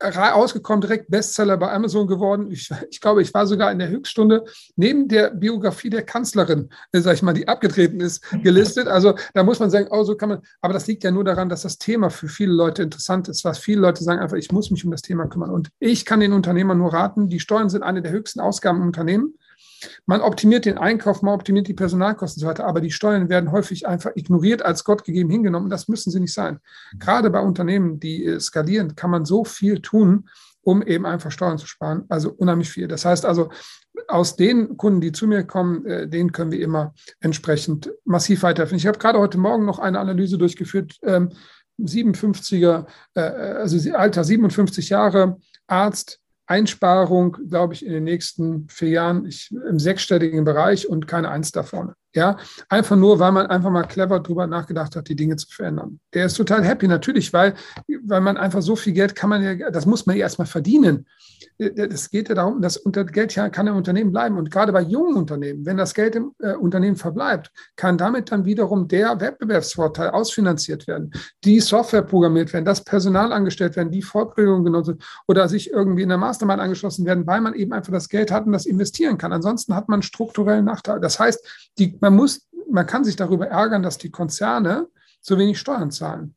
rausgekommen, 0.00 0.80
direkt 0.80 1.10
Bestseller 1.10 1.56
bei 1.56 1.72
Amazon 1.72 2.06
geworden. 2.06 2.50
Ich, 2.50 2.70
ich, 2.90 3.00
glaube, 3.00 3.22
ich 3.22 3.34
war 3.34 3.46
sogar 3.46 3.72
in 3.72 3.78
der 3.78 3.88
Höchststunde 3.88 4.44
neben 4.76 5.08
der 5.08 5.30
Biografie 5.30 5.90
der 5.90 6.02
Kanzlerin, 6.02 6.70
äh, 6.92 7.00
sag 7.00 7.14
ich 7.14 7.22
mal, 7.22 7.32
die 7.32 7.48
abgetreten 7.48 8.00
ist, 8.00 8.22
gelistet. 8.42 8.86
Also 8.86 9.14
da 9.34 9.42
muss 9.42 9.58
man 9.58 9.70
sagen, 9.70 9.88
oh, 9.90 10.04
so 10.04 10.16
kann 10.16 10.28
man, 10.28 10.38
aber 10.60 10.74
das 10.74 10.86
liegt 10.86 11.04
ja 11.04 11.10
nur 11.10 11.24
daran, 11.24 11.48
dass 11.48 11.62
das 11.62 11.78
Thema 11.78 12.10
für 12.10 12.28
viele 12.28 12.52
Leute 12.52 12.82
interessant 12.82 13.28
ist, 13.28 13.44
was 13.44 13.58
viele 13.58 13.80
Leute 13.80 14.04
sagen 14.04 14.20
einfach, 14.20 14.36
ich 14.36 14.52
muss 14.52 14.70
mich 14.70 14.84
um 14.84 14.90
das 14.90 15.02
Thema 15.02 15.26
kümmern. 15.26 15.50
Und 15.50 15.70
ich 15.80 16.04
kann 16.04 16.20
den 16.20 16.32
Unternehmern 16.32 16.78
nur 16.78 16.92
raten, 16.92 17.28
die 17.28 17.40
Steuern 17.40 17.68
sind 17.68 17.82
eine 17.82 18.02
der 18.02 18.12
höchsten 18.12 18.40
Ausgaben 18.40 18.80
im 18.80 18.86
Unternehmen. 18.86 19.34
Man 20.06 20.20
optimiert 20.20 20.64
den 20.64 20.78
Einkauf, 20.78 21.22
man 21.22 21.34
optimiert 21.34 21.68
die 21.68 21.74
Personalkosten 21.74 22.40
und 22.40 22.42
so 22.42 22.48
weiter, 22.48 22.66
aber 22.66 22.80
die 22.80 22.90
Steuern 22.90 23.28
werden 23.28 23.52
häufig 23.52 23.86
einfach 23.86 24.12
ignoriert, 24.14 24.62
als 24.62 24.84
Gott 24.84 25.04
gegeben 25.04 25.30
hingenommen. 25.30 25.70
Das 25.70 25.88
müssen 25.88 26.10
sie 26.10 26.20
nicht 26.20 26.34
sein. 26.34 26.58
Gerade 26.98 27.30
bei 27.30 27.40
Unternehmen, 27.40 28.00
die 28.00 28.24
äh, 28.24 28.40
skalieren, 28.40 28.96
kann 28.96 29.10
man 29.10 29.24
so 29.24 29.44
viel 29.44 29.80
tun, 29.80 30.28
um 30.62 30.82
eben 30.82 31.06
einfach 31.06 31.30
Steuern 31.30 31.58
zu 31.58 31.66
sparen. 31.66 32.04
Also 32.08 32.30
unheimlich 32.30 32.70
viel. 32.70 32.88
Das 32.88 33.04
heißt 33.04 33.24
also, 33.24 33.50
aus 34.06 34.36
den 34.36 34.76
Kunden, 34.76 35.00
die 35.00 35.12
zu 35.12 35.26
mir 35.26 35.44
kommen, 35.44 35.84
äh, 35.86 36.08
denen 36.08 36.32
können 36.32 36.52
wir 36.52 36.60
immer 36.60 36.94
entsprechend 37.20 37.90
massiv 38.04 38.42
weiterhelfen. 38.42 38.76
Ich 38.76 38.86
habe 38.86 38.98
gerade 38.98 39.18
heute 39.18 39.38
Morgen 39.38 39.64
noch 39.64 39.78
eine 39.78 39.98
Analyse 39.98 40.38
durchgeführt. 40.38 40.98
Ähm, 41.02 41.30
57er, 41.80 42.86
äh, 43.14 43.20
also 43.20 43.92
Alter 43.92 44.24
57 44.24 44.88
Jahre, 44.88 45.38
Arzt, 45.66 46.20
Einsparung, 46.48 47.36
glaube 47.48 47.74
ich, 47.74 47.84
in 47.84 47.92
den 47.92 48.04
nächsten 48.04 48.68
vier 48.68 48.88
Jahren 48.88 49.26
ich, 49.26 49.50
im 49.68 49.78
sechsstelligen 49.78 50.44
Bereich 50.44 50.88
und 50.88 51.06
keine 51.06 51.30
Eins 51.30 51.52
da 51.52 51.62
vorne. 51.62 51.94
Ja, 52.14 52.38
einfach 52.70 52.96
nur, 52.96 53.18
weil 53.18 53.32
man 53.32 53.46
einfach 53.48 53.70
mal 53.70 53.82
clever 53.82 54.20
drüber 54.20 54.46
nachgedacht 54.46 54.96
hat, 54.96 55.08
die 55.08 55.16
Dinge 55.16 55.36
zu 55.36 55.46
verändern. 55.50 56.00
Der 56.14 56.24
ist 56.24 56.38
total 56.38 56.64
happy, 56.64 56.88
natürlich, 56.88 57.34
weil, 57.34 57.52
weil 58.02 58.22
man 58.22 58.38
einfach 58.38 58.62
so 58.62 58.76
viel 58.76 58.94
Geld 58.94 59.14
kann 59.14 59.28
man 59.28 59.42
ja, 59.42 59.70
das 59.70 59.84
muss 59.84 60.06
man 60.06 60.16
ja 60.16 60.22
erstmal 60.22 60.46
verdienen. 60.46 61.06
Es 61.58 62.08
geht 62.08 62.28
ja 62.28 62.34
darum, 62.34 62.62
das 62.62 62.82
Geld 63.12 63.34
kann 63.34 63.66
im 63.66 63.76
Unternehmen 63.76 64.10
bleiben. 64.10 64.38
Und 64.38 64.50
gerade 64.50 64.72
bei 64.72 64.80
jungen 64.80 65.16
Unternehmen, 65.16 65.66
wenn 65.66 65.76
das 65.76 65.92
Geld 65.92 66.14
im 66.14 66.32
äh, 66.38 66.54
Unternehmen 66.54 66.96
verbleibt, 66.96 67.50
kann 67.76 67.98
damit 67.98 68.30
dann 68.30 68.44
wiederum 68.44 68.88
der 68.88 69.20
Wettbewerbsvorteil 69.20 70.10
ausfinanziert 70.10 70.86
werden, 70.86 71.12
die 71.44 71.60
Software 71.60 72.02
programmiert 72.02 72.52
werden, 72.52 72.64
das 72.64 72.84
Personal 72.84 73.32
angestellt 73.32 73.76
werden, 73.76 73.90
die 73.90 74.02
Fortbildung 74.02 74.64
genutzt 74.64 74.94
oder 75.26 75.48
sich 75.48 75.70
irgendwie 75.70 76.02
in 76.02 76.08
der 76.08 76.18
Mastermind 76.18 76.60
angeschlossen 76.60 77.04
werden, 77.04 77.26
weil 77.26 77.40
man 77.40 77.54
eben 77.54 77.72
einfach 77.72 77.92
das 77.92 78.08
Geld 78.08 78.30
hat 78.30 78.46
und 78.46 78.52
das 78.52 78.64
investieren 78.64 79.18
kann. 79.18 79.32
Ansonsten 79.32 79.74
hat 79.74 79.88
man 79.88 80.02
strukturellen 80.02 80.64
Nachteil. 80.64 81.00
Das 81.00 81.18
heißt, 81.18 81.72
die 81.78 81.97
man 82.00 82.14
muss, 82.14 82.48
man 82.70 82.86
kann 82.86 83.04
sich 83.04 83.16
darüber 83.16 83.46
ärgern, 83.46 83.82
dass 83.82 83.98
die 83.98 84.10
Konzerne 84.10 84.88
so 85.20 85.38
wenig 85.38 85.58
Steuern 85.58 85.90
zahlen. 85.90 86.34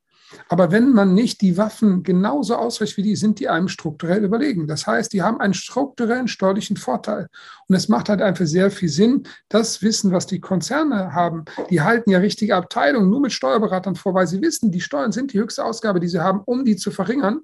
Aber 0.48 0.72
wenn 0.72 0.92
man 0.94 1.14
nicht 1.14 1.42
die 1.42 1.58
Waffen 1.58 2.04
genauso 2.04 2.56
ausrichtet 2.56 2.98
wie 2.98 3.04
die, 3.04 3.16
sind 3.16 3.40
die 3.40 3.50
einem 3.50 3.68
strukturell 3.68 4.24
überlegen. 4.24 4.68
Das 4.68 4.88
heißt, 4.88 5.12
die 5.14 5.22
haben 5.22 5.40
einen 5.40 5.54
strukturellen 5.54 6.28
steuerlichen 6.28 6.78
Vorteil. 6.78 7.28
Und 7.68 7.76
es 7.76 7.90
macht 7.90 8.10
halt 8.10 8.22
einfach 8.22 8.46
sehr 8.46 8.72
viel 8.72 8.90
Sinn, 8.90 9.24
das 9.50 9.82
Wissen, 9.82 10.12
was 10.12 10.28
die 10.28 10.40
Konzerne 10.40 11.14
haben, 11.14 11.46
die 11.70 11.82
halten 11.82 12.10
ja 12.10 12.20
richtige 12.20 12.56
Abteilungen 12.56 13.10
nur 13.10 13.22
mit 13.22 13.34
Steuerberatern 13.34 13.96
vor, 13.96 14.14
weil 14.14 14.28
sie 14.28 14.42
wissen, 14.42 14.72
die 14.72 14.82
Steuern 14.82 15.12
sind 15.12 15.34
die 15.34 15.40
höchste 15.40 15.64
Ausgabe, 15.64 16.00
die 16.00 16.08
sie 16.08 16.20
haben, 16.20 16.42
um 16.46 16.66
die 16.66 16.76
zu 16.76 16.92
verringern, 16.92 17.42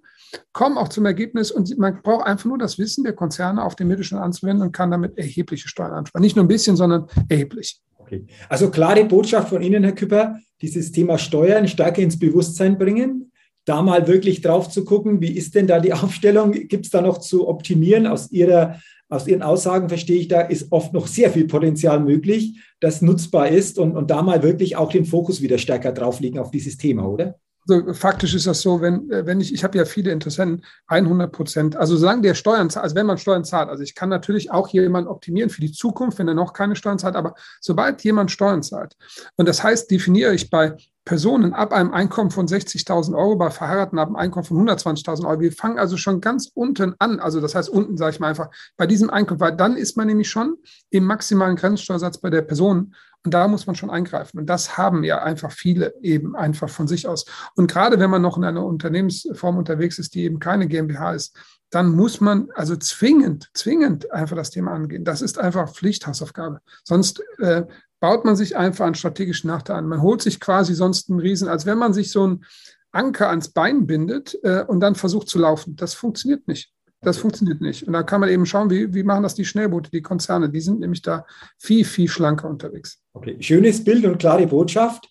kommen 0.52 0.78
auch 0.78 0.90
zum 0.90 1.06
Ergebnis 1.06 1.52
und 1.52 1.78
man 1.78 2.02
braucht 2.02 2.26
einfach 2.26 2.46
nur 2.46 2.58
das 2.58 2.78
Wissen 2.78 3.04
der 3.04 3.14
Konzerne 3.14 3.64
auf 3.64 3.76
den 3.76 3.88
Mittelstand 3.88 4.22
anzuwenden 4.22 4.68
und 4.68 4.72
kann 4.74 4.92
damit 4.92 5.18
erhebliche 5.18 5.70
Steuern 5.70 5.94
ansparen. 5.94 6.22
Nicht 6.22 6.36
nur 6.36 6.46
ein 6.46 6.50
bisschen, 6.50 6.76
sondern 6.76 7.08
erheblich. 7.30 7.82
Okay. 8.08 8.26
Also 8.48 8.72
klare 8.72 9.04
Botschaft 9.04 9.50
von 9.50 9.62
Ihnen, 9.62 9.84
Herr 9.84 9.94
Küpper, 9.94 10.40
dieses 10.62 10.94
Thema 10.94 11.18
Steuern 11.18 11.68
stärker 11.68 12.02
ins 12.02 12.18
Bewusstsein 12.18 12.78
bringen, 12.78 13.32
da 13.66 13.82
mal 13.82 14.08
wirklich 14.08 14.42
drauf 14.42 14.70
zu 14.70 14.86
gucken, 14.86 15.20
wie 15.20 15.32
ist 15.32 15.56
denn 15.56 15.68
da 15.68 15.82
die 15.82 15.92
Aufstellung, 15.94 16.52
gibt 16.52 16.86
es 16.86 16.92
da 16.92 17.02
noch 17.02 17.18
zu 17.18 17.50
optimieren? 17.50 18.08
Aus, 18.08 18.32
Ihrer, 18.32 18.80
aus 19.10 19.28
Ihren 19.28 19.42
Aussagen 19.42 19.90
verstehe 19.90 20.20
ich, 20.20 20.30
da 20.30 20.40
ist 20.40 20.72
oft 20.72 20.94
noch 20.94 21.08
sehr 21.08 21.32
viel 21.32 21.48
Potenzial 21.48 22.00
möglich, 22.00 22.58
das 22.80 23.02
nutzbar 23.02 23.50
ist 23.50 23.78
und, 23.78 23.98
und 23.98 24.10
da 24.10 24.22
mal 24.22 24.42
wirklich 24.42 24.78
auch 24.78 24.92
den 24.92 25.06
Fokus 25.06 25.42
wieder 25.42 25.58
stärker 25.58 25.92
drauflegen 25.92 26.40
auf 26.40 26.50
dieses 26.50 26.78
Thema, 26.78 27.10
oder? 27.10 27.38
Also 27.70 27.94
faktisch 27.94 28.34
ist 28.34 28.48
das 28.48 28.62
so, 28.62 28.82
wenn, 28.82 29.10
äh, 29.12 29.26
wenn 29.26 29.42
ich, 29.42 29.54
ich 29.54 29.64
habe 29.64 29.78
ja 29.78 29.86
viele 29.86 30.12
Interessenten, 30.12 30.64
100 30.88 31.32
Prozent, 31.32 31.76
also 31.76 31.98
solange 31.98 32.22
der 32.22 32.34
Steuern 32.34 32.70
zahlt, 32.70 32.84
also 32.84 32.96
wenn 32.96 33.06
man 33.06 33.18
Steuern 33.18 33.44
zahlt, 33.44 33.70
also 33.70 33.84
ich 33.84 33.96
kann 33.96 34.10
natürlich 34.10 34.52
auch 34.52 34.70
jemanden 34.70 35.10
optimieren 35.10 35.50
für 35.50 35.62
die 35.62 35.72
Zukunft, 35.72 36.20
wenn 36.20 36.28
er 36.28 36.34
noch 36.34 36.54
keine 36.54 36.76
Steuern 36.76 37.00
zahlt, 37.00 37.16
aber 37.16 37.36
sobald 37.60 38.04
jemand 38.04 38.32
Steuern 38.32 38.64
zahlt, 38.64 38.96
und 39.36 39.48
das 39.48 39.64
heißt, 39.64 39.90
definiere 39.92 40.34
ich 40.34 40.50
bei 40.50 40.78
Personen 41.08 41.54
ab 41.54 41.72
einem 41.72 41.94
Einkommen 41.94 42.32
von 42.32 42.48
60.000 42.48 43.16
Euro, 43.16 43.38
bei 43.38 43.50
Verheirateten 43.50 43.98
ab 43.98 44.10
einem 44.10 44.18
Einkommen 44.18 44.44
von 44.44 44.68
120.000 44.68 45.26
Euro. 45.26 45.40
Wir 45.40 45.54
fangen 45.54 45.80
also 45.80 45.96
schon 45.96 46.20
ganz 46.20 46.52
unten 46.54 46.96
an, 47.00 47.22
also 47.22 47.40
das 47.40 47.56
heißt 47.56 47.70
unten, 47.70 47.96
sage 47.96 48.12
ich 48.12 48.20
mal 48.20 48.28
einfach, 48.28 48.50
bei 48.76 48.86
diesem 48.88 49.10
Einkommen, 49.10 49.40
weil 49.40 49.56
dann 49.56 49.78
ist 49.78 49.96
man 49.96 50.08
nämlich 50.08 50.30
schon 50.30 50.58
im 50.90 51.06
maximalen 51.06 51.56
Grenzsteuersatz 51.56 52.18
bei 52.18 52.30
der 52.30 52.42
Person 52.42 52.94
und 53.24 53.34
da 53.34 53.48
muss 53.48 53.68
man 53.68 53.76
schon 53.76 53.90
eingreifen. 53.90 54.40
Und 54.40 54.46
das 54.48 54.78
haben 54.78 55.04
ja 55.04 55.22
einfach 55.22 55.52
viele 55.52 55.94
eben 56.02 56.36
einfach 56.36 56.70
von 56.70 56.88
sich 56.88 57.08
aus. 57.08 57.26
Und 57.56 57.70
gerade 57.70 58.00
wenn 58.00 58.10
man 58.10 58.22
noch 58.22 58.38
in 58.38 58.44
einer 58.44 58.66
Unternehmensform 58.66 59.58
unterwegs 59.58 60.00
ist, 60.00 60.16
die 60.16 60.24
eben 60.24 60.40
keine 60.40 60.68
GmbH 60.68 61.14
ist, 61.14 61.36
dann 61.70 61.94
muss 61.94 62.22
man 62.22 62.50
also 62.56 62.76
zwingend, 62.78 63.50
zwingend 63.54 64.12
einfach 64.12 64.36
das 64.38 64.52
Thema 64.52 64.72
angehen. 64.72 65.04
Das 65.04 65.22
ist 65.22 65.38
einfach 65.38 65.74
Pflichthausaufgabe. 65.74 66.62
Sonst 66.84 67.22
äh, 67.40 67.64
baut 68.00 68.24
man 68.24 68.36
sich 68.36 68.56
einfach 68.56 68.86
einen 68.86 68.96
strategischen 68.96 69.50
Nachteil 69.50 69.78
an. 69.78 69.88
Man 69.88 70.02
holt 70.02 70.22
sich 70.22 70.40
quasi 70.40 70.74
sonst 70.74 71.10
einen 71.10 71.20
Riesen, 71.20 71.50
als 71.50 71.66
wenn 71.66 71.78
man 71.78 71.94
sich 71.94 72.12
so 72.12 72.24
einen 72.24 72.46
Anker 72.92 73.30
ans 73.30 73.50
Bein 73.50 73.86
bindet 73.86 74.38
äh, 74.44 74.64
und 74.64 74.80
dann 74.80 74.96
versucht 74.96 75.28
zu 75.28 75.40
laufen. 75.40 75.76
Das 75.76 75.94
funktioniert 75.94 76.48
nicht. 76.48 76.72
Das 77.08 77.20
funktioniert 77.20 77.62
nicht. 77.62 77.88
Und 77.88 77.94
da 77.94 78.04
kann 78.04 78.20
man 78.20 78.30
eben 78.30 78.46
schauen, 78.46 78.70
wie, 78.70 78.94
wie 78.94 79.02
machen 79.02 79.24
das 79.24 79.34
die 79.34 79.46
Schnellboote, 79.46 79.90
die 79.90 80.02
Konzerne. 80.02 80.50
Die 80.50 80.60
sind 80.60 80.82
nämlich 80.82 81.02
da 81.02 81.26
viel, 81.58 81.86
viel 81.86 82.10
schlanker 82.10 82.50
unterwegs. 82.50 83.02
Okay, 83.14 83.38
schönes 83.40 83.82
Bild 83.82 84.04
und 84.04 84.18
klare 84.18 84.46
Botschaft. 84.46 85.10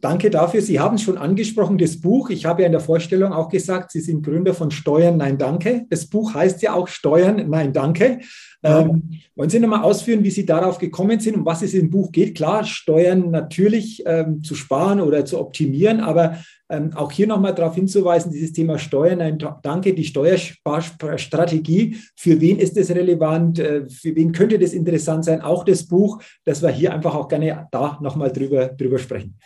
Danke 0.00 0.30
dafür. 0.30 0.62
Sie 0.62 0.80
haben 0.80 0.96
es 0.96 1.02
schon 1.02 1.18
angesprochen, 1.18 1.78
das 1.78 2.00
Buch. 2.00 2.30
Ich 2.30 2.44
habe 2.44 2.62
ja 2.62 2.66
in 2.66 2.72
der 2.72 2.80
Vorstellung 2.80 3.32
auch 3.32 3.48
gesagt, 3.48 3.90
Sie 3.92 4.00
sind 4.00 4.24
Gründer 4.24 4.54
von 4.54 4.70
Steuern, 4.70 5.16
nein, 5.16 5.38
danke. 5.38 5.86
Das 5.90 6.06
Buch 6.06 6.34
heißt 6.34 6.62
ja 6.62 6.74
auch 6.74 6.88
Steuern, 6.88 7.48
nein, 7.48 7.72
danke. 7.72 8.20
Ähm, 8.62 9.20
wollen 9.36 9.50
Sie 9.50 9.60
nochmal 9.60 9.82
ausführen, 9.82 10.24
wie 10.24 10.30
Sie 10.30 10.44
darauf 10.44 10.78
gekommen 10.78 11.20
sind, 11.20 11.36
um 11.36 11.46
was 11.46 11.62
es 11.62 11.74
im 11.74 11.90
Buch 11.90 12.10
geht? 12.10 12.36
Klar, 12.36 12.64
Steuern 12.64 13.30
natürlich 13.30 14.02
ähm, 14.04 14.42
zu 14.42 14.56
sparen 14.56 15.00
oder 15.00 15.24
zu 15.24 15.38
optimieren, 15.38 16.00
aber 16.00 16.38
ähm, 16.70 16.92
auch 16.94 17.12
hier 17.12 17.26
nochmal 17.26 17.54
darauf 17.54 17.76
hinzuweisen, 17.76 18.32
dieses 18.32 18.52
Thema 18.52 18.78
Steuern, 18.78 19.18
nein, 19.18 19.38
danke, 19.62 19.94
die 19.94 20.04
Steuersparstrategie, 20.04 21.96
für 22.16 22.40
wen 22.40 22.58
ist 22.58 22.76
das 22.76 22.90
relevant, 22.90 23.58
äh, 23.58 23.88
für 23.88 24.14
wen 24.16 24.32
könnte 24.32 24.58
das 24.58 24.72
interessant 24.72 25.24
sein, 25.24 25.40
auch 25.40 25.64
das 25.64 25.86
Buch, 25.86 26.20
dass 26.44 26.60
wir 26.60 26.70
hier 26.70 26.92
einfach 26.92 27.14
auch 27.14 27.28
gerne 27.28 27.68
da 27.70 27.98
nochmal 28.02 28.32
drüber, 28.32 28.66
drüber 28.66 28.98
sprechen. 28.98 29.38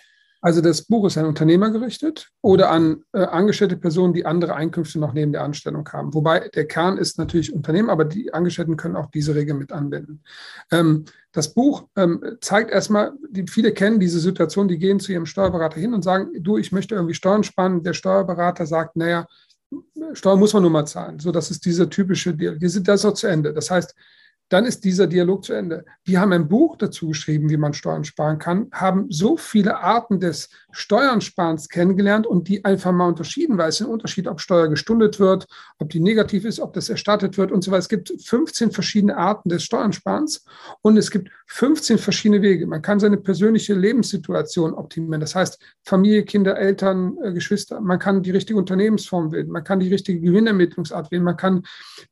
Also 0.42 0.60
das 0.60 0.82
Buch 0.82 1.06
ist 1.06 1.16
an 1.16 1.26
Unternehmer 1.26 1.70
gerichtet 1.70 2.30
oder 2.42 2.70
an 2.70 3.04
äh, 3.12 3.20
angestellte 3.20 3.76
Personen, 3.76 4.12
die 4.12 4.26
andere 4.26 4.54
Einkünfte 4.56 4.98
noch 4.98 5.12
neben 5.12 5.30
der 5.30 5.44
Anstellung 5.44 5.88
haben. 5.92 6.12
Wobei 6.14 6.48
der 6.48 6.66
Kern 6.66 6.98
ist 6.98 7.16
natürlich 7.16 7.54
Unternehmen, 7.54 7.88
aber 7.88 8.04
die 8.04 8.34
Angestellten 8.34 8.76
können 8.76 8.96
auch 8.96 9.06
diese 9.06 9.36
Regel 9.36 9.54
mit 9.54 9.70
anwenden. 9.70 10.24
Ähm, 10.72 11.04
das 11.30 11.54
Buch 11.54 11.86
ähm, 11.94 12.20
zeigt 12.40 12.72
erstmal, 12.72 13.12
die, 13.30 13.46
viele 13.46 13.72
kennen 13.72 14.00
diese 14.00 14.18
Situation, 14.18 14.66
die 14.66 14.78
gehen 14.78 14.98
zu 14.98 15.12
ihrem 15.12 15.26
Steuerberater 15.26 15.78
hin 15.78 15.94
und 15.94 16.02
sagen, 16.02 16.30
du, 16.40 16.58
ich 16.58 16.72
möchte 16.72 16.96
irgendwie 16.96 17.14
Steuern 17.14 17.44
sparen. 17.44 17.84
Der 17.84 17.94
Steuerberater 17.94 18.66
sagt, 18.66 18.96
naja, 18.96 19.28
Steuern 20.12 20.40
muss 20.40 20.52
man 20.52 20.62
nur 20.62 20.72
mal 20.72 20.86
zahlen. 20.86 21.20
So, 21.20 21.30
das 21.30 21.52
ist 21.52 21.64
dieser 21.64 21.88
typische 21.88 22.34
Deal. 22.34 22.58
Das 22.58 22.74
ist 22.74 23.04
auch 23.06 23.14
zu 23.14 23.28
Ende. 23.28 23.54
Das 23.54 23.70
heißt, 23.70 23.94
dann 24.52 24.66
ist 24.66 24.84
dieser 24.84 25.06
Dialog 25.06 25.44
zu 25.44 25.54
Ende. 25.54 25.86
Wir 26.04 26.20
haben 26.20 26.32
ein 26.32 26.48
Buch 26.48 26.76
dazu 26.76 27.08
geschrieben, 27.08 27.48
wie 27.48 27.56
man 27.56 27.72
Steuern 27.72 28.04
sparen 28.04 28.38
kann, 28.38 28.68
haben 28.72 29.06
so 29.08 29.38
viele 29.38 29.78
Arten 29.78 30.20
des 30.20 30.50
Steuernsparens 30.72 31.68
kennengelernt 31.68 32.26
und 32.26 32.48
die 32.48 32.64
einfach 32.64 32.92
mal 32.92 33.06
unterschieden, 33.06 33.58
weil 33.58 33.68
es 33.68 33.80
ein 33.80 33.86
Unterschied, 33.86 34.26
ob 34.26 34.40
Steuer 34.40 34.68
gestundet 34.68 35.20
wird, 35.20 35.46
ob 35.78 35.90
die 35.90 36.00
negativ 36.00 36.44
ist, 36.44 36.60
ob 36.60 36.72
das 36.72 36.88
erstattet 36.88 37.38
wird 37.38 37.52
und 37.52 37.62
so 37.62 37.70
weiter. 37.70 37.80
Es 37.80 37.88
gibt 37.88 38.12
15 38.24 38.70
verschiedene 38.70 39.16
Arten 39.16 39.48
des 39.48 39.62
Steuersparens 39.62 40.44
und 40.80 40.96
es 40.96 41.10
gibt 41.10 41.30
15 41.46 41.98
verschiedene 41.98 42.40
Wege. 42.40 42.66
Man 42.66 42.80
kann 42.80 42.98
seine 42.98 43.18
persönliche 43.18 43.74
Lebenssituation 43.74 44.72
optimieren. 44.72 45.20
Das 45.20 45.34
heißt, 45.34 45.58
Familie, 45.84 46.24
Kinder, 46.24 46.56
Eltern, 46.56 47.18
äh, 47.22 47.32
Geschwister. 47.32 47.80
Man 47.80 47.98
kann 47.98 48.22
die 48.22 48.30
richtige 48.30 48.58
Unternehmensform 48.58 49.32
wählen. 49.32 49.50
Man 49.50 49.62
kann 49.62 49.80
die 49.80 49.88
richtige 49.88 50.20
Gewinnermittlungsart 50.20 51.10
wählen. 51.10 51.22
Man 51.22 51.36
kann 51.36 51.64